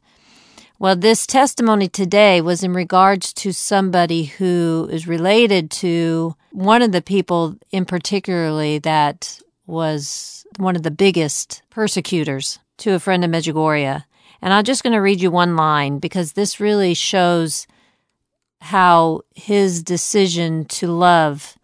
Well, 0.80 0.96
this 0.96 1.26
testimony 1.26 1.88
today 1.88 2.40
was 2.40 2.62
in 2.62 2.72
regards 2.72 3.34
to 3.34 3.52
somebody 3.52 4.24
who 4.24 4.88
is 4.90 5.06
related 5.06 5.70
to 5.72 6.34
one 6.52 6.80
of 6.80 6.90
the 6.90 7.02
people 7.02 7.58
in 7.70 7.84
particularly 7.84 8.78
that 8.78 9.40
was 9.66 10.46
one 10.56 10.76
of 10.76 10.82
the 10.82 10.90
biggest 10.90 11.60
persecutors 11.68 12.60
to 12.78 12.94
a 12.94 12.98
friend 12.98 13.22
of 13.22 13.30
Medjugorje. 13.30 14.04
And 14.40 14.54
I'm 14.54 14.64
just 14.64 14.82
going 14.82 14.94
to 14.94 15.02
read 15.02 15.20
you 15.20 15.30
one 15.30 15.54
line 15.54 15.98
because 15.98 16.32
this 16.32 16.60
really 16.60 16.94
shows 16.94 17.66
how 18.62 19.20
his 19.34 19.82
decision 19.82 20.64
to 20.64 20.86
love 20.86 21.58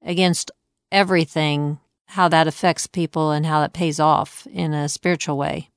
against 0.00 0.50
everything, 0.90 1.78
how 2.06 2.26
that 2.28 2.48
affects 2.48 2.86
people 2.86 3.32
and 3.32 3.44
how 3.44 3.60
that 3.60 3.74
pays 3.74 4.00
off 4.00 4.46
in 4.50 4.72
a 4.72 4.88
spiritual 4.88 5.36
way. 5.36 5.68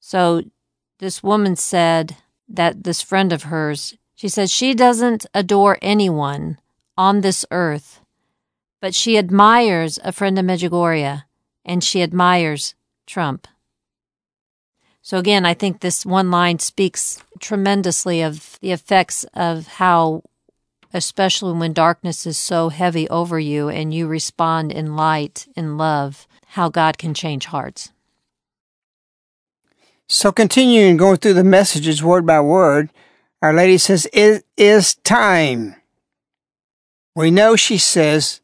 So 0.00 0.40
this 0.98 1.22
woman 1.22 1.56
said 1.56 2.16
that 2.48 2.84
this 2.84 3.02
friend 3.02 3.32
of 3.32 3.44
hers, 3.44 3.96
she 4.14 4.28
says 4.28 4.50
she 4.50 4.74
doesn't 4.74 5.26
adore 5.32 5.78
anyone 5.80 6.58
on 6.96 7.20
this 7.20 7.46
earth, 7.50 8.00
but 8.80 8.94
she 8.94 9.16
admires 9.16 9.98
a 10.02 10.12
friend 10.12 10.38
of 10.38 10.44
Medjugorje 10.44 11.24
and 11.64 11.84
she 11.84 12.02
admires 12.02 12.74
Trump. 13.06 13.46
So 15.02 15.18
again, 15.18 15.46
I 15.46 15.54
think 15.54 15.80
this 15.80 16.04
one 16.04 16.30
line 16.30 16.58
speaks 16.58 17.22
tremendously 17.40 18.20
of 18.20 18.58
the 18.60 18.72
effects 18.72 19.24
of 19.34 19.66
how, 19.66 20.22
especially 20.92 21.52
when 21.52 21.72
darkness 21.72 22.26
is 22.26 22.36
so 22.36 22.68
heavy 22.68 23.08
over 23.08 23.38
you 23.38 23.68
and 23.68 23.94
you 23.94 24.06
respond 24.06 24.72
in 24.72 24.96
light, 24.96 25.46
in 25.54 25.78
love, 25.78 26.26
how 26.48 26.68
God 26.68 26.98
can 26.98 27.14
change 27.14 27.46
hearts. 27.46 27.92
So 30.08 30.32
continuing 30.32 30.96
going 30.96 31.18
through 31.18 31.34
the 31.34 31.44
messages 31.44 32.02
word 32.02 32.24
by 32.24 32.40
word, 32.40 32.88
Our 33.42 33.52
Lady 33.52 33.76
says, 33.76 34.08
It 34.12 34.44
is 34.56 34.94
time. 34.94 35.76
We 37.14 37.30
know 37.30 37.56
she 37.56 37.76
says, 37.76 38.40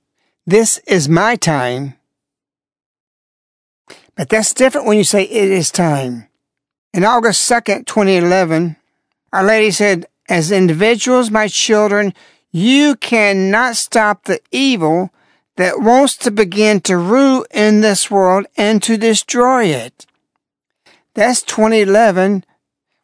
This 0.47 0.79
is 0.87 1.09
my 1.09 1.37
time. 1.37 1.95
But 4.15 4.29
that's 4.29 4.53
different 4.53 4.87
when 4.87 4.99
you 4.99 5.05
say 5.05 5.23
it 5.23 5.51
is 5.51 5.71
time. 5.71 6.29
In 6.93 7.03
August 7.03 7.51
2nd, 7.51 7.87
2011, 7.87 8.77
Our 9.33 9.45
Lady 9.45 9.71
said, 9.71 10.07
As 10.29 10.53
individuals, 10.53 11.31
my 11.31 11.49
children, 11.49 12.13
you 12.53 12.95
cannot 12.97 13.77
stop 13.77 14.25
the 14.25 14.41
evil 14.53 15.11
that 15.57 15.81
wants 15.81 16.17
to 16.19 16.31
begin 16.31 16.83
to 16.83 16.99
rule 16.99 17.47
in 17.51 17.81
this 17.81 18.11
world 18.11 18.47
and 18.57 18.83
to 18.83 18.99
destroy 18.99 19.65
it. 19.65 20.07
That's 21.15 21.43
2011. 21.43 22.45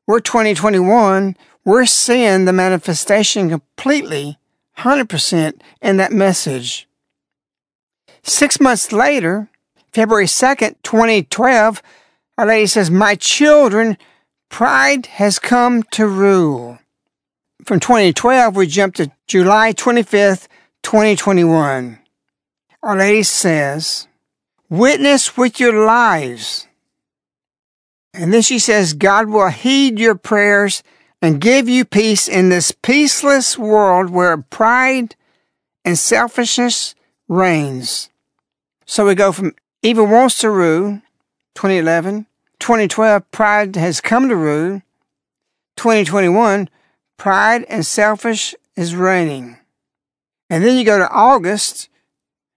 We're 0.06 0.20
2021. 0.20 1.36
We're 1.64 1.86
seeing 1.86 2.44
the 2.44 2.52
manifestation 2.52 3.48
completely, 3.48 4.38
100% 4.78 5.60
in 5.80 5.96
that 5.98 6.12
message. 6.12 6.88
Six 8.22 8.60
months 8.60 8.90
later, 8.90 9.48
February 9.92 10.26
2nd, 10.26 10.74
2012, 10.82 11.82
Our 12.36 12.46
Lady 12.46 12.66
says, 12.66 12.90
My 12.90 13.14
children, 13.14 13.96
pride 14.48 15.06
has 15.06 15.38
come 15.38 15.84
to 15.92 16.06
rule. 16.06 16.80
From 17.64 17.78
2012, 17.78 18.56
we 18.56 18.66
jump 18.66 18.96
to 18.96 19.12
July 19.28 19.72
25th, 19.72 20.48
2021. 20.82 21.98
Our 22.82 22.96
Lady 22.96 23.22
says, 23.22 24.08
Witness 24.68 25.36
with 25.36 25.60
your 25.60 25.84
lives. 25.84 26.66
And 28.12 28.32
then 28.32 28.42
she 28.42 28.58
says, 28.58 28.92
God 28.92 29.28
will 29.28 29.48
heed 29.48 29.98
your 29.98 30.14
prayers 30.14 30.82
and 31.22 31.40
give 31.40 31.68
you 31.68 31.84
peace 31.84 32.28
in 32.28 32.48
this 32.48 32.72
peaceless 32.72 33.56
world 33.56 34.10
where 34.10 34.36
pride 34.36 35.16
and 35.84 35.98
selfishness 35.98 36.94
reigns. 37.28 38.10
So 38.86 39.06
we 39.06 39.14
go 39.14 39.32
from 39.32 39.54
evil 39.82 40.06
wants 40.06 40.38
to 40.38 40.50
rule, 40.50 41.00
2011. 41.54 42.26
2012, 42.58 43.30
pride 43.30 43.76
has 43.76 44.00
come 44.00 44.28
to 44.28 44.36
rule. 44.36 44.82
2021, 45.76 46.68
pride 47.16 47.64
and 47.68 47.86
selfish 47.86 48.54
is 48.76 48.94
reigning. 48.94 49.56
And 50.50 50.64
then 50.64 50.76
you 50.76 50.84
go 50.84 50.98
to 50.98 51.08
August 51.10 51.88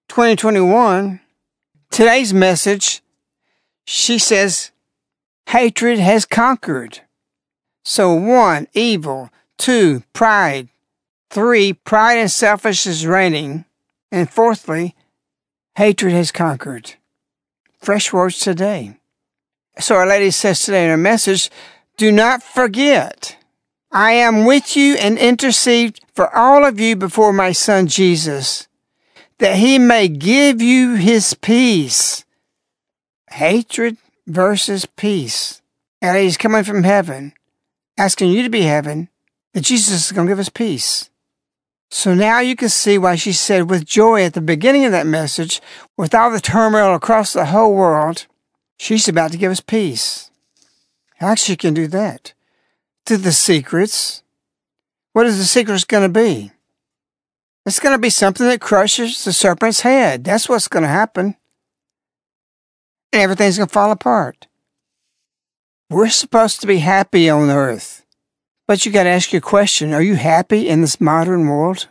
2021. 0.10 1.22
Today's 1.90 2.34
message, 2.34 3.02
she 3.86 4.18
says, 4.18 4.72
hatred 5.48 6.00
has 6.00 6.26
conquered. 6.26 7.02
So 7.84 8.14
one, 8.14 8.68
evil. 8.74 9.30
Two, 9.58 10.04
pride. 10.14 10.70
Three, 11.30 11.74
pride 11.74 12.18
and 12.18 12.32
selfishness 12.32 12.98
is 13.02 13.08
reigning. 13.08 13.66
And 14.12 14.30
fourthly, 14.30 14.96
hatred 15.76 16.14
has 16.14 16.32
conquered. 16.32 16.96
Fresh 17.80 18.14
words 18.14 18.40
today. 18.40 18.98
So 19.80 19.96
Our 19.96 20.06
Lady 20.06 20.32
says 20.32 20.62
today 20.62 20.84
in 20.86 20.90
her 20.92 20.98
message, 20.98 21.50
do 21.98 22.12
not 22.12 22.44
forget. 22.44 23.38
I 23.92 24.14
am 24.14 24.46
with 24.46 24.76
you 24.76 24.96
and 24.96 25.18
intercede 25.18 26.00
for 26.14 26.34
all 26.36 26.64
of 26.66 26.80
you 26.80 26.96
before 26.96 27.34
my 27.34 27.52
son 27.52 27.88
Jesus. 27.88 28.68
that 29.40 29.58
he 29.58 29.78
may 29.78 30.08
give 30.08 30.62
you 30.62 30.96
his 30.96 31.34
peace. 31.34 32.24
Hatred 33.32 33.98
versus 34.28 34.86
peace. 34.86 35.62
And 36.02 36.18
he's 36.18 36.38
coming 36.38 36.64
from 36.64 36.84
heaven, 36.84 37.34
asking 37.98 38.32
you 38.32 38.44
to 38.44 38.50
be 38.50 38.62
heaven, 38.62 39.10
that 39.54 39.62
Jesus 39.62 40.06
is 40.06 40.12
going 40.12 40.28
to 40.28 40.32
give 40.32 40.40
us 40.40 40.50
peace. 40.50 41.10
So 41.90 42.16
now 42.16 42.40
you 42.40 42.56
can 42.56 42.70
see 42.70 42.98
why 42.98 43.16
she 43.16 43.34
said 43.34 43.70
with 43.70 43.86
joy 43.86 44.24
at 44.24 44.34
the 44.34 44.42
beginning 44.42 44.84
of 44.84 44.92
that 44.92 45.06
message, 45.06 45.62
with 45.96 46.16
all 46.16 46.32
the 46.32 46.40
turmoil 46.40 46.96
across 46.96 47.34
the 47.34 47.46
whole 47.46 47.74
world, 47.74 48.26
she's 48.78 49.08
about 49.08 49.32
to 49.32 49.38
give 49.38 49.52
us 49.52 49.62
peace. 49.62 50.32
How 51.18 51.36
she 51.36 51.56
can 51.56 51.74
do 51.74 51.88
that? 51.88 52.34
Through 53.06 53.18
the 53.18 53.32
secrets. 53.32 54.24
What 55.14 55.28
is 55.28 55.38
the 55.38 55.46
secrets 55.46 55.84
going 55.84 56.12
to 56.12 56.20
be? 56.20 56.52
It's 57.66 57.80
going 57.80 57.94
to 57.94 58.02
be 58.02 58.10
something 58.10 58.46
that 58.48 58.60
crushes 58.60 59.24
the 59.24 59.32
serpent's 59.32 59.82
head. 59.82 60.24
That's 60.24 60.50
what's 60.50 60.68
going 60.68 60.84
to 60.84 60.90
happen. 60.90 61.38
And 63.14 63.22
everything's 63.22 63.58
going 63.58 63.68
to 63.68 63.74
fall 63.74 63.92
apart. 63.92 64.48
We're 65.90 66.10
supposed 66.10 66.62
to 66.62 66.68
be 66.68 66.80
happy 66.80 67.30
on 67.30 67.52
earth. 67.52 68.04
But 68.68 68.86
you 68.86 68.92
got 68.92 69.04
to 69.04 69.10
ask 69.10 69.32
your 69.32 69.42
question 69.42 69.94
Are 69.94 70.02
you 70.02 70.16
happy 70.16 70.68
in 70.68 70.82
this 70.82 71.00
modern 71.00 71.48
world? 71.48 71.88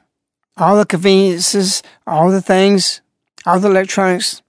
All 0.57 0.77
the 0.77 0.85
conveniences, 0.85 1.83
all 2.07 2.31
the 2.31 2.43
things, 2.43 3.01
all 3.47 3.61
the 3.61 3.71
electronics. 3.71 4.43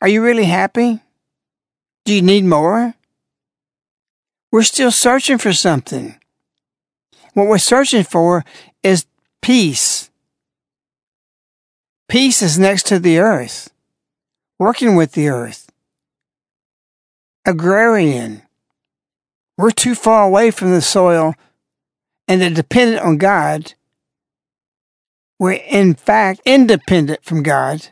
Are 0.00 0.08
you 0.08 0.22
really 0.22 0.44
happy? 0.44 1.00
Do 2.04 2.14
you 2.14 2.22
need 2.22 2.44
more? 2.44 2.94
We're 4.52 4.62
still 4.62 4.92
searching 4.92 5.38
for 5.38 5.52
something. 5.52 6.16
What 7.34 7.48
we're 7.48 7.58
searching 7.58 8.04
for 8.04 8.44
is 8.82 9.06
peace. 9.42 10.10
Peace 12.08 12.40
is 12.40 12.58
next 12.58 12.86
to 12.86 12.98
the 12.98 13.18
earth, 13.18 13.70
working 14.58 14.94
with 14.94 15.12
the 15.12 15.28
earth. 15.28 15.69
Agrarian. 17.46 18.42
We're 19.56 19.70
too 19.70 19.94
far 19.94 20.24
away 20.24 20.50
from 20.50 20.70
the 20.70 20.82
soil 20.82 21.34
and 22.28 22.42
are 22.42 22.50
dependent 22.50 23.02
on 23.02 23.18
God. 23.18 23.74
We're 25.38 25.52
in 25.52 25.94
fact 25.94 26.42
independent 26.44 27.24
from 27.24 27.42
God 27.42 27.88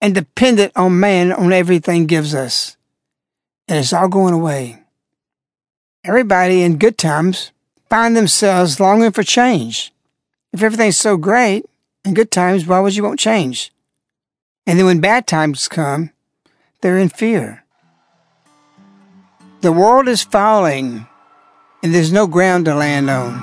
and 0.00 0.14
dependent 0.14 0.72
on 0.76 1.00
man 1.00 1.32
on 1.32 1.52
everything 1.52 2.06
gives 2.06 2.34
us. 2.34 2.76
And 3.68 3.78
it's 3.78 3.92
all 3.92 4.08
going 4.08 4.34
away. 4.34 4.82
Everybody 6.04 6.62
in 6.62 6.78
good 6.78 6.98
times 6.98 7.50
find 7.90 8.16
themselves 8.16 8.78
longing 8.78 9.10
for 9.10 9.24
change. 9.24 9.92
If 10.52 10.62
everything's 10.62 10.98
so 10.98 11.16
great 11.16 11.64
in 12.04 12.14
good 12.14 12.30
times, 12.30 12.66
why 12.66 12.78
would 12.78 12.94
you 12.94 13.02
want 13.02 13.18
change? 13.18 13.72
And 14.66 14.78
then 14.78 14.86
when 14.86 15.00
bad 15.00 15.26
times 15.26 15.66
come, 15.66 16.10
they're 16.80 16.98
in 16.98 17.08
fear. 17.08 17.64
The 19.66 19.72
world 19.72 20.06
is 20.06 20.22
falling, 20.22 21.08
and 21.82 21.92
there's 21.92 22.12
no 22.12 22.28
ground 22.28 22.66
to 22.66 22.74
land 22.76 23.10
on. 23.10 23.42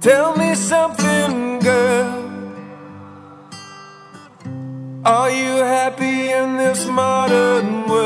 Tell 0.00 0.36
me 0.36 0.56
something, 0.56 1.60
girl. 1.60 2.24
Are 5.04 5.30
you 5.30 5.62
happy 5.62 6.32
in 6.32 6.56
this 6.56 6.86
modern 6.86 7.86
world? 7.88 8.05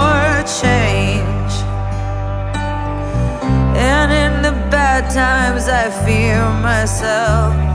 bad 5.13 5.53
times, 5.53 5.67
I 5.67 5.89
fear 6.05 6.43
myself. 6.61 7.70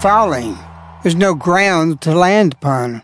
Falling. 0.00 0.56
There's 1.02 1.16
no 1.16 1.34
ground 1.34 2.00
to 2.02 2.14
land 2.14 2.54
upon. 2.54 3.02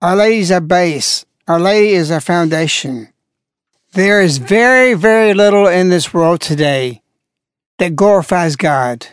Our 0.00 0.16
Lady's 0.16 0.50
our 0.50 0.60
base. 0.60 1.26
Our 1.46 1.60
Lady 1.60 1.92
is 1.92 2.10
our 2.10 2.20
foundation. 2.20 3.12
There 3.92 4.22
is 4.22 4.38
very, 4.38 4.94
very 4.94 5.34
little 5.34 5.66
in 5.66 5.90
this 5.90 6.14
world 6.14 6.40
today 6.40 7.02
that 7.78 7.94
glorifies 7.94 8.56
God. 8.56 9.06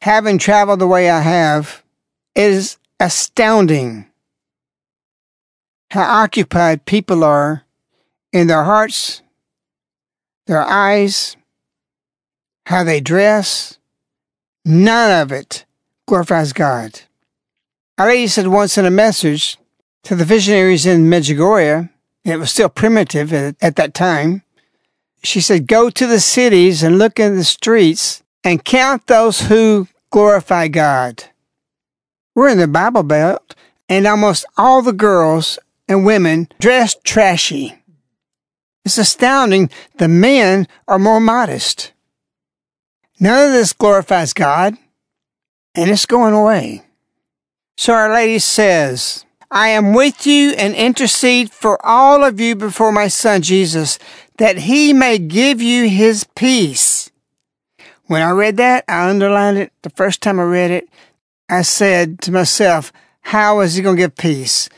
Having 0.00 0.38
traveled 0.38 0.80
the 0.80 0.88
way 0.88 1.08
I 1.08 1.20
have, 1.20 1.84
it 2.34 2.50
is 2.50 2.76
astounding 2.98 4.06
how 5.90 6.22
occupied 6.22 6.86
people 6.86 7.22
are 7.22 7.62
in 8.32 8.48
their 8.48 8.64
hearts, 8.64 9.22
their 10.46 10.62
eyes, 10.62 11.36
how 12.66 12.82
they 12.82 13.00
dress. 13.00 13.78
None 14.64 15.22
of 15.22 15.32
it 15.32 15.64
glorifies 16.06 16.52
God. 16.52 17.00
Our 17.98 18.08
Lady 18.08 18.26
said 18.28 18.48
once 18.48 18.78
in 18.78 18.84
a 18.84 18.90
message 18.90 19.58
to 20.04 20.14
the 20.14 20.24
visionaries 20.24 20.86
in 20.86 21.04
Medjugorje, 21.04 21.90
it 22.24 22.36
was 22.36 22.50
still 22.50 22.68
primitive 22.68 23.32
at, 23.32 23.56
at 23.60 23.76
that 23.76 23.94
time, 23.94 24.42
she 25.22 25.40
said, 25.40 25.66
Go 25.66 25.90
to 25.90 26.06
the 26.06 26.20
cities 26.20 26.82
and 26.82 26.98
look 26.98 27.18
in 27.18 27.36
the 27.36 27.44
streets 27.44 28.22
and 28.44 28.64
count 28.64 29.06
those 29.06 29.42
who 29.42 29.88
glorify 30.10 30.68
God. 30.68 31.24
We're 32.34 32.48
in 32.48 32.58
the 32.58 32.68
Bible 32.68 33.02
Belt, 33.02 33.54
and 33.88 34.06
almost 34.06 34.46
all 34.56 34.82
the 34.82 34.92
girls 34.92 35.58
and 35.88 36.06
women 36.06 36.48
dress 36.58 36.96
trashy. 37.04 37.76
It's 38.84 38.98
astounding. 38.98 39.70
The 39.98 40.08
men 40.08 40.66
are 40.88 40.98
more 40.98 41.20
modest. 41.20 41.91
None 43.22 43.46
of 43.46 43.52
this 43.52 43.72
glorifies 43.72 44.32
God, 44.32 44.76
and 45.76 45.88
it's 45.88 46.06
going 46.06 46.34
away. 46.34 46.82
So 47.76 47.92
Our 47.92 48.12
Lady 48.12 48.40
says, 48.40 49.24
I 49.48 49.68
am 49.68 49.94
with 49.94 50.26
you 50.26 50.50
and 50.54 50.74
intercede 50.74 51.52
for 51.52 51.78
all 51.86 52.24
of 52.24 52.40
you 52.40 52.56
before 52.56 52.90
my 52.90 53.06
Son 53.06 53.40
Jesus, 53.40 54.00
that 54.38 54.58
he 54.58 54.92
may 54.92 55.18
give 55.18 55.62
you 55.62 55.88
his 55.88 56.24
peace. 56.34 57.12
When 58.06 58.22
I 58.22 58.30
read 58.30 58.56
that, 58.56 58.84
I 58.88 59.08
underlined 59.08 59.56
it. 59.56 59.72
The 59.82 59.90
first 59.90 60.20
time 60.20 60.40
I 60.40 60.42
read 60.42 60.72
it, 60.72 60.88
I 61.48 61.62
said 61.62 62.20
to 62.22 62.32
myself, 62.32 62.92
how 63.20 63.60
is 63.60 63.76
he 63.76 63.82
going 63.84 63.94
to 63.94 64.02
give 64.02 64.16
peace? 64.16 64.68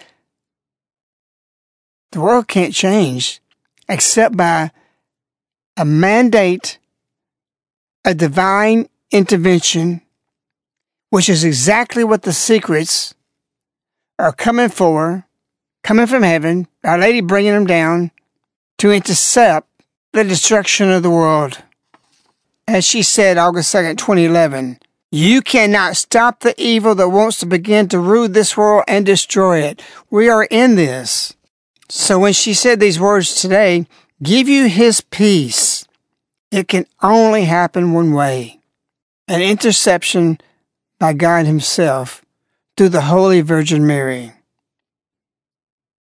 The 2.12 2.20
world 2.20 2.46
can't 2.46 2.74
change 2.74 3.40
except 3.88 4.37
by 4.37 4.70
a 5.78 5.87
mandate, 5.87 6.78
a 8.05 8.14
divine 8.14 8.88
intervention, 9.11 10.03
which 11.11 11.29
is 11.29 11.45
exactly 11.45 12.05
what 12.05 12.23
the 12.23 12.33
secrets 12.33 13.14
are 14.19 14.33
coming 14.33 14.69
for, 14.69 15.27
coming 15.83 16.07
from 16.07 16.23
heaven, 16.23 16.69
Our 16.85 16.99
Lady 16.99 17.21
bringing 17.21 17.53
them 17.53 17.67
down 17.67 18.11
to 18.79 18.93
intercept 18.93 19.69
the 20.12 20.25
destruction 20.25 20.90
of 20.90 21.03
the 21.03 21.11
world. 21.11 21.62
As 22.67 22.85
she 22.85 23.03
said 23.03 23.37
August 23.37 23.75
2nd, 23.75 23.99
2011, 23.99 24.79
you 25.11 25.43
cannot 25.43 25.97
stop 25.97 26.40
the 26.40 26.55
evil 26.61 26.95
that 26.97 27.09
wants 27.09 27.38
to 27.38 27.47
begin 27.47 27.88
to 27.88 27.99
rule 27.99 28.29
this 28.29 28.57
world 28.57 28.85
and 28.88 29.07
destroy 29.07 29.61
it. 29.61 29.83
We 30.11 30.29
are 30.29 30.45
in 30.45 30.75
this. 30.75 31.37
So 31.88 32.19
when 32.19 32.33
she 32.33 32.55
said 32.55 32.81
these 32.81 32.99
words 32.99 33.40
today, 33.40 33.87
give 34.23 34.49
you 34.49 34.67
his 34.67 35.01
peace, 35.01 35.84
it 36.55 36.69
can 36.69 36.87
only 37.03 37.47
happen 37.47 37.93
one 37.93 38.12
way. 38.12 38.61
An 39.27 39.43
interception 39.43 40.38
by 41.01 41.12
God 41.12 41.47
himself 41.47 42.25
through 42.77 42.90
the 42.90 43.03
Holy 43.03 43.40
Virgin 43.40 43.85
Mary. 43.85 44.33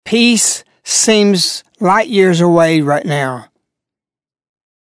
Peace 0.03 0.63
seems 0.83 1.63
light 1.79 2.07
years 2.07 2.41
away 2.41 2.81
right 2.81 3.05
now. 3.05 3.49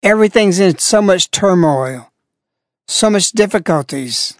Everything's 0.01 0.59
in 0.59 0.79
so 0.79 0.99
much 0.99 1.29
turmoil, 1.29 2.11
so 2.87 3.11
much 3.11 3.31
difficulties. 3.31 4.35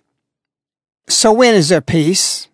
So 1.08 1.32
when 1.32 1.54
is 1.54 1.70
there 1.70 1.82
peace? 1.82 2.48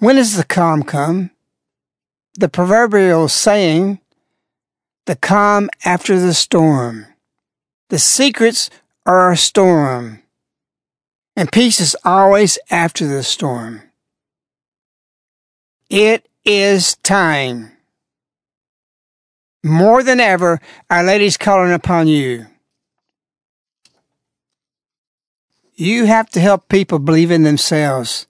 When 0.00 0.16
does 0.16 0.36
the 0.36 0.44
calm 0.44 0.82
come? 0.82 1.30
The 2.34 2.50
proverbial 2.50 3.28
saying, 3.28 4.00
the 5.06 5.16
calm 5.16 5.70
after 5.84 6.20
the 6.20 6.34
storm. 6.34 7.06
The 7.92 7.98
secrets 7.98 8.70
are 9.04 9.30
a 9.30 9.36
storm. 9.36 10.22
And 11.36 11.52
peace 11.52 11.78
is 11.78 11.94
always 12.06 12.58
after 12.70 13.06
the 13.06 13.22
storm. 13.22 13.82
It 15.90 16.26
is 16.42 16.96
time. 17.02 17.72
More 19.62 20.02
than 20.02 20.20
ever, 20.20 20.58
Our 20.88 21.02
Lady's 21.02 21.36
calling 21.36 21.70
upon 21.70 22.08
you. 22.08 22.46
You 25.74 26.06
have 26.06 26.30
to 26.30 26.40
help 26.40 26.70
people 26.70 26.98
believe 26.98 27.30
in 27.30 27.42
themselves. 27.42 28.26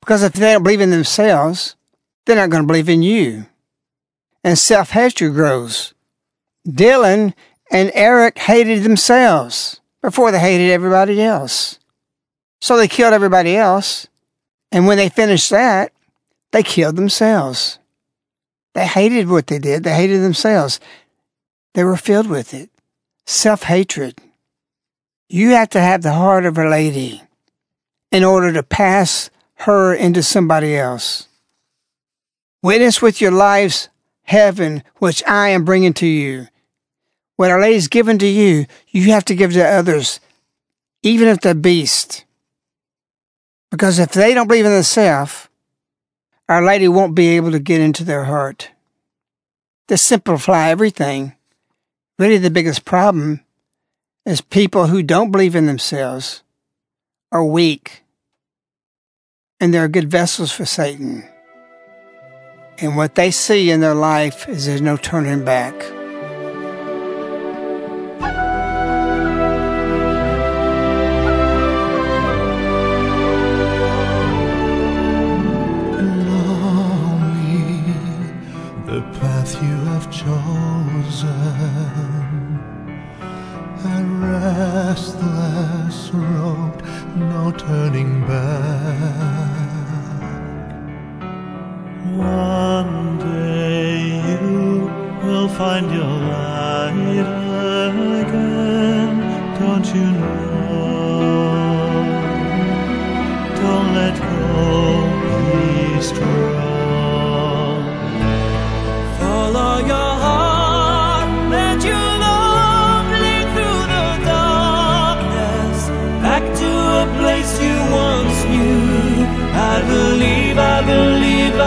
Because 0.00 0.22
if 0.22 0.32
they 0.32 0.54
don't 0.54 0.62
believe 0.62 0.80
in 0.80 0.90
themselves, 0.90 1.76
they're 2.24 2.36
not 2.36 2.48
going 2.48 2.62
to 2.62 2.66
believe 2.66 2.88
in 2.88 3.02
you. 3.02 3.44
And 4.42 4.58
self 4.58 4.92
hatred 4.92 5.34
grows. 5.34 5.92
Dylan 6.66 7.34
and 7.70 7.90
Eric 7.94 8.38
hated 8.38 8.82
themselves 8.82 9.80
before 10.02 10.30
they 10.30 10.38
hated 10.38 10.70
everybody 10.70 11.20
else. 11.20 11.78
So 12.60 12.76
they 12.76 12.88
killed 12.88 13.12
everybody 13.12 13.56
else. 13.56 14.06
And 14.72 14.86
when 14.86 14.96
they 14.96 15.08
finished 15.08 15.50
that, 15.50 15.92
they 16.52 16.62
killed 16.62 16.96
themselves. 16.96 17.78
They 18.74 18.86
hated 18.86 19.28
what 19.28 19.46
they 19.46 19.58
did. 19.58 19.84
They 19.84 19.94
hated 19.94 20.22
themselves. 20.22 20.80
They 21.74 21.84
were 21.84 21.96
filled 21.96 22.28
with 22.28 22.54
it. 22.54 22.70
Self 23.24 23.64
hatred. 23.64 24.18
You 25.28 25.50
have 25.50 25.70
to 25.70 25.80
have 25.80 26.02
the 26.02 26.12
heart 26.12 26.46
of 26.46 26.56
a 26.56 26.68
lady 26.68 27.22
in 28.12 28.22
order 28.22 28.52
to 28.52 28.62
pass 28.62 29.30
her 29.60 29.92
into 29.92 30.22
somebody 30.22 30.76
else. 30.76 31.28
Witness 32.62 33.02
with 33.02 33.20
your 33.20 33.32
lives 33.32 33.88
heaven, 34.24 34.82
which 34.96 35.22
I 35.26 35.48
am 35.48 35.64
bringing 35.64 35.94
to 35.94 36.06
you. 36.06 36.48
What 37.36 37.50
Our 37.50 37.60
Lady's 37.60 37.88
given 37.88 38.18
to 38.18 38.26
you, 38.26 38.66
you 38.88 39.10
have 39.12 39.24
to 39.26 39.34
give 39.34 39.52
to 39.52 39.64
others, 39.64 40.20
even 41.02 41.28
if 41.28 41.40
they're 41.40 41.54
beasts. 41.54 42.24
Because 43.70 43.98
if 43.98 44.12
they 44.12 44.32
don't 44.34 44.48
believe 44.48 44.64
in 44.64 44.72
themselves, 44.72 45.48
Our 46.48 46.64
Lady 46.64 46.88
won't 46.88 47.14
be 47.14 47.28
able 47.36 47.50
to 47.52 47.58
get 47.58 47.80
into 47.80 48.04
their 48.04 48.24
heart. 48.24 48.70
To 49.88 49.96
simplify 49.96 50.70
everything, 50.70 51.34
really 52.18 52.38
the 52.38 52.50
biggest 52.50 52.84
problem 52.84 53.44
is 54.24 54.40
people 54.40 54.88
who 54.88 55.02
don't 55.02 55.30
believe 55.30 55.54
in 55.54 55.66
themselves 55.66 56.42
are 57.30 57.44
weak 57.44 58.02
and 59.60 59.72
they're 59.72 59.88
good 59.88 60.10
vessels 60.10 60.52
for 60.52 60.64
Satan. 60.64 61.24
And 62.78 62.96
what 62.96 63.14
they 63.14 63.30
see 63.30 63.70
in 63.70 63.80
their 63.80 63.94
life 63.94 64.48
is 64.48 64.66
there's 64.66 64.82
no 64.82 64.96
turning 64.96 65.44
back. 65.44 65.95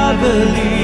I 0.09 0.15
believe 0.19 0.78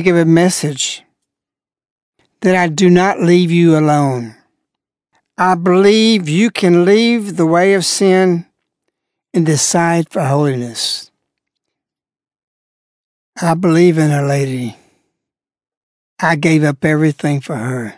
Lady 0.00 0.12
gave 0.12 0.16
a 0.16 0.24
message 0.24 1.02
that 2.40 2.56
I 2.56 2.68
do 2.68 2.88
not 2.88 3.20
leave 3.20 3.50
you 3.50 3.76
alone. 3.76 4.34
I 5.36 5.54
believe 5.54 6.26
you 6.26 6.50
can 6.50 6.86
leave 6.86 7.36
the 7.36 7.44
way 7.44 7.74
of 7.74 7.84
sin 7.84 8.46
and 9.34 9.44
decide 9.44 10.08
for 10.08 10.22
holiness. 10.22 11.10
I 13.42 13.52
believe 13.52 13.98
in 13.98 14.10
Our 14.10 14.26
Lady. 14.26 14.74
I 16.18 16.36
gave 16.36 16.64
up 16.64 16.82
everything 16.82 17.42
for 17.42 17.56
her. 17.56 17.96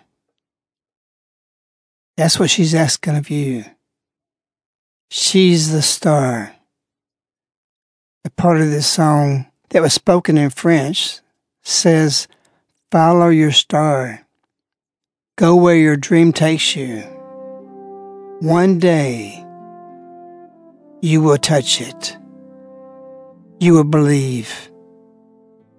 That's 2.17 2.37
what 2.37 2.51
she's 2.51 2.75
asking 2.75 3.17
of 3.17 3.31
you. 3.31 3.65
She's 5.09 5.71
the 5.71 5.83
star. 5.83 6.53
The 8.25 8.31
part 8.31 8.61
of 8.61 8.71
this 8.71 8.89
song 8.89 9.47
that 9.71 9.83
was 9.83 9.93
spoken 9.93 10.37
in 10.37 10.51
French 10.51 11.21
says, 11.63 12.29
Follow 12.91 13.29
your 13.29 13.53
star. 13.53 14.27
Go 15.37 15.57
where 15.57 15.77
your 15.77 15.97
dream 15.97 16.33
takes 16.33 16.77
you. 16.77 17.01
One 18.41 18.79
day, 18.79 19.39
you 21.01 21.23
will 21.23 21.39
touch 21.39 21.81
it. 21.81 22.17
You 23.61 23.75
will 23.75 23.85
believe. 23.85 24.71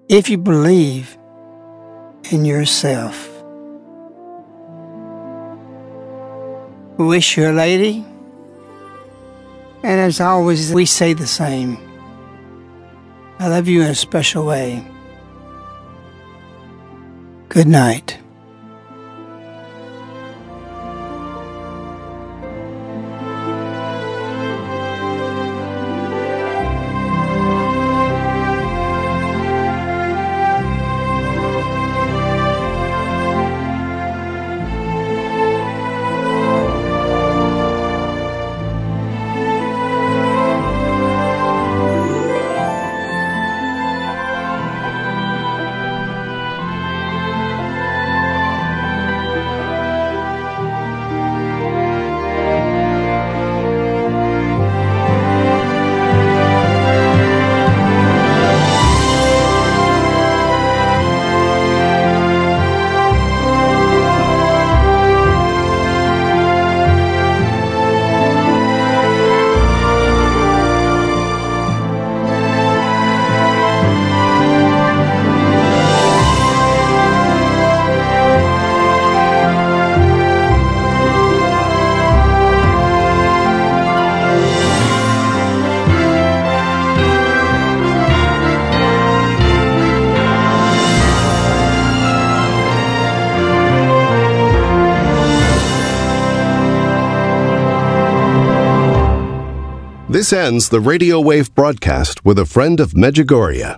If 0.09 0.29
you 0.29 0.38
believe 0.38 1.17
in 2.31 2.45
yourself. 2.45 3.29
Wish 6.97 7.38
you 7.38 7.49
a 7.49 7.51
lady. 7.51 8.05
And 9.84 9.99
as 9.99 10.21
always, 10.21 10.71
we 10.71 10.86
say 10.86 11.13
the 11.13 11.27
same. 11.27 11.77
I 13.39 13.49
love 13.49 13.67
you 13.67 13.81
in 13.81 13.89
a 13.89 13.95
special 13.95 14.45
way. 14.45 14.86
Good 17.54 17.68
night. 17.68 18.22
This 100.24 100.32
ends 100.32 100.69
the 100.69 100.80
Radio 100.80 101.19
Wave 101.19 101.53
broadcast 101.53 102.24
with 102.24 102.39
a 102.39 102.45
friend 102.45 102.80
of 102.80 102.93
Medjugorje. 102.93 103.78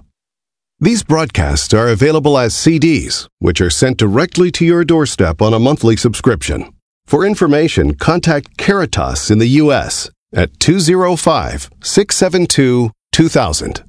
These 0.80 1.02
broadcasts 1.02 1.74
are 1.74 1.88
available 1.88 2.38
as 2.38 2.54
CDs, 2.54 3.28
which 3.40 3.60
are 3.62 3.72
sent 3.72 3.98
directly 3.98 4.52
to 4.52 4.64
your 4.64 4.86
doorstep 4.86 5.42
on 5.42 5.56
a 5.56 5.60
monthly 5.60 5.98
subscription. 5.98 6.72
For 7.08 7.26
information, 7.26 7.96
contact 7.96 8.58
Caritas 8.60 9.32
in 9.32 9.40
the 9.40 9.58
U.S. 9.64 10.12
at 10.34 10.60
205 10.60 11.72
672 11.82 12.92
2000. 13.12 13.85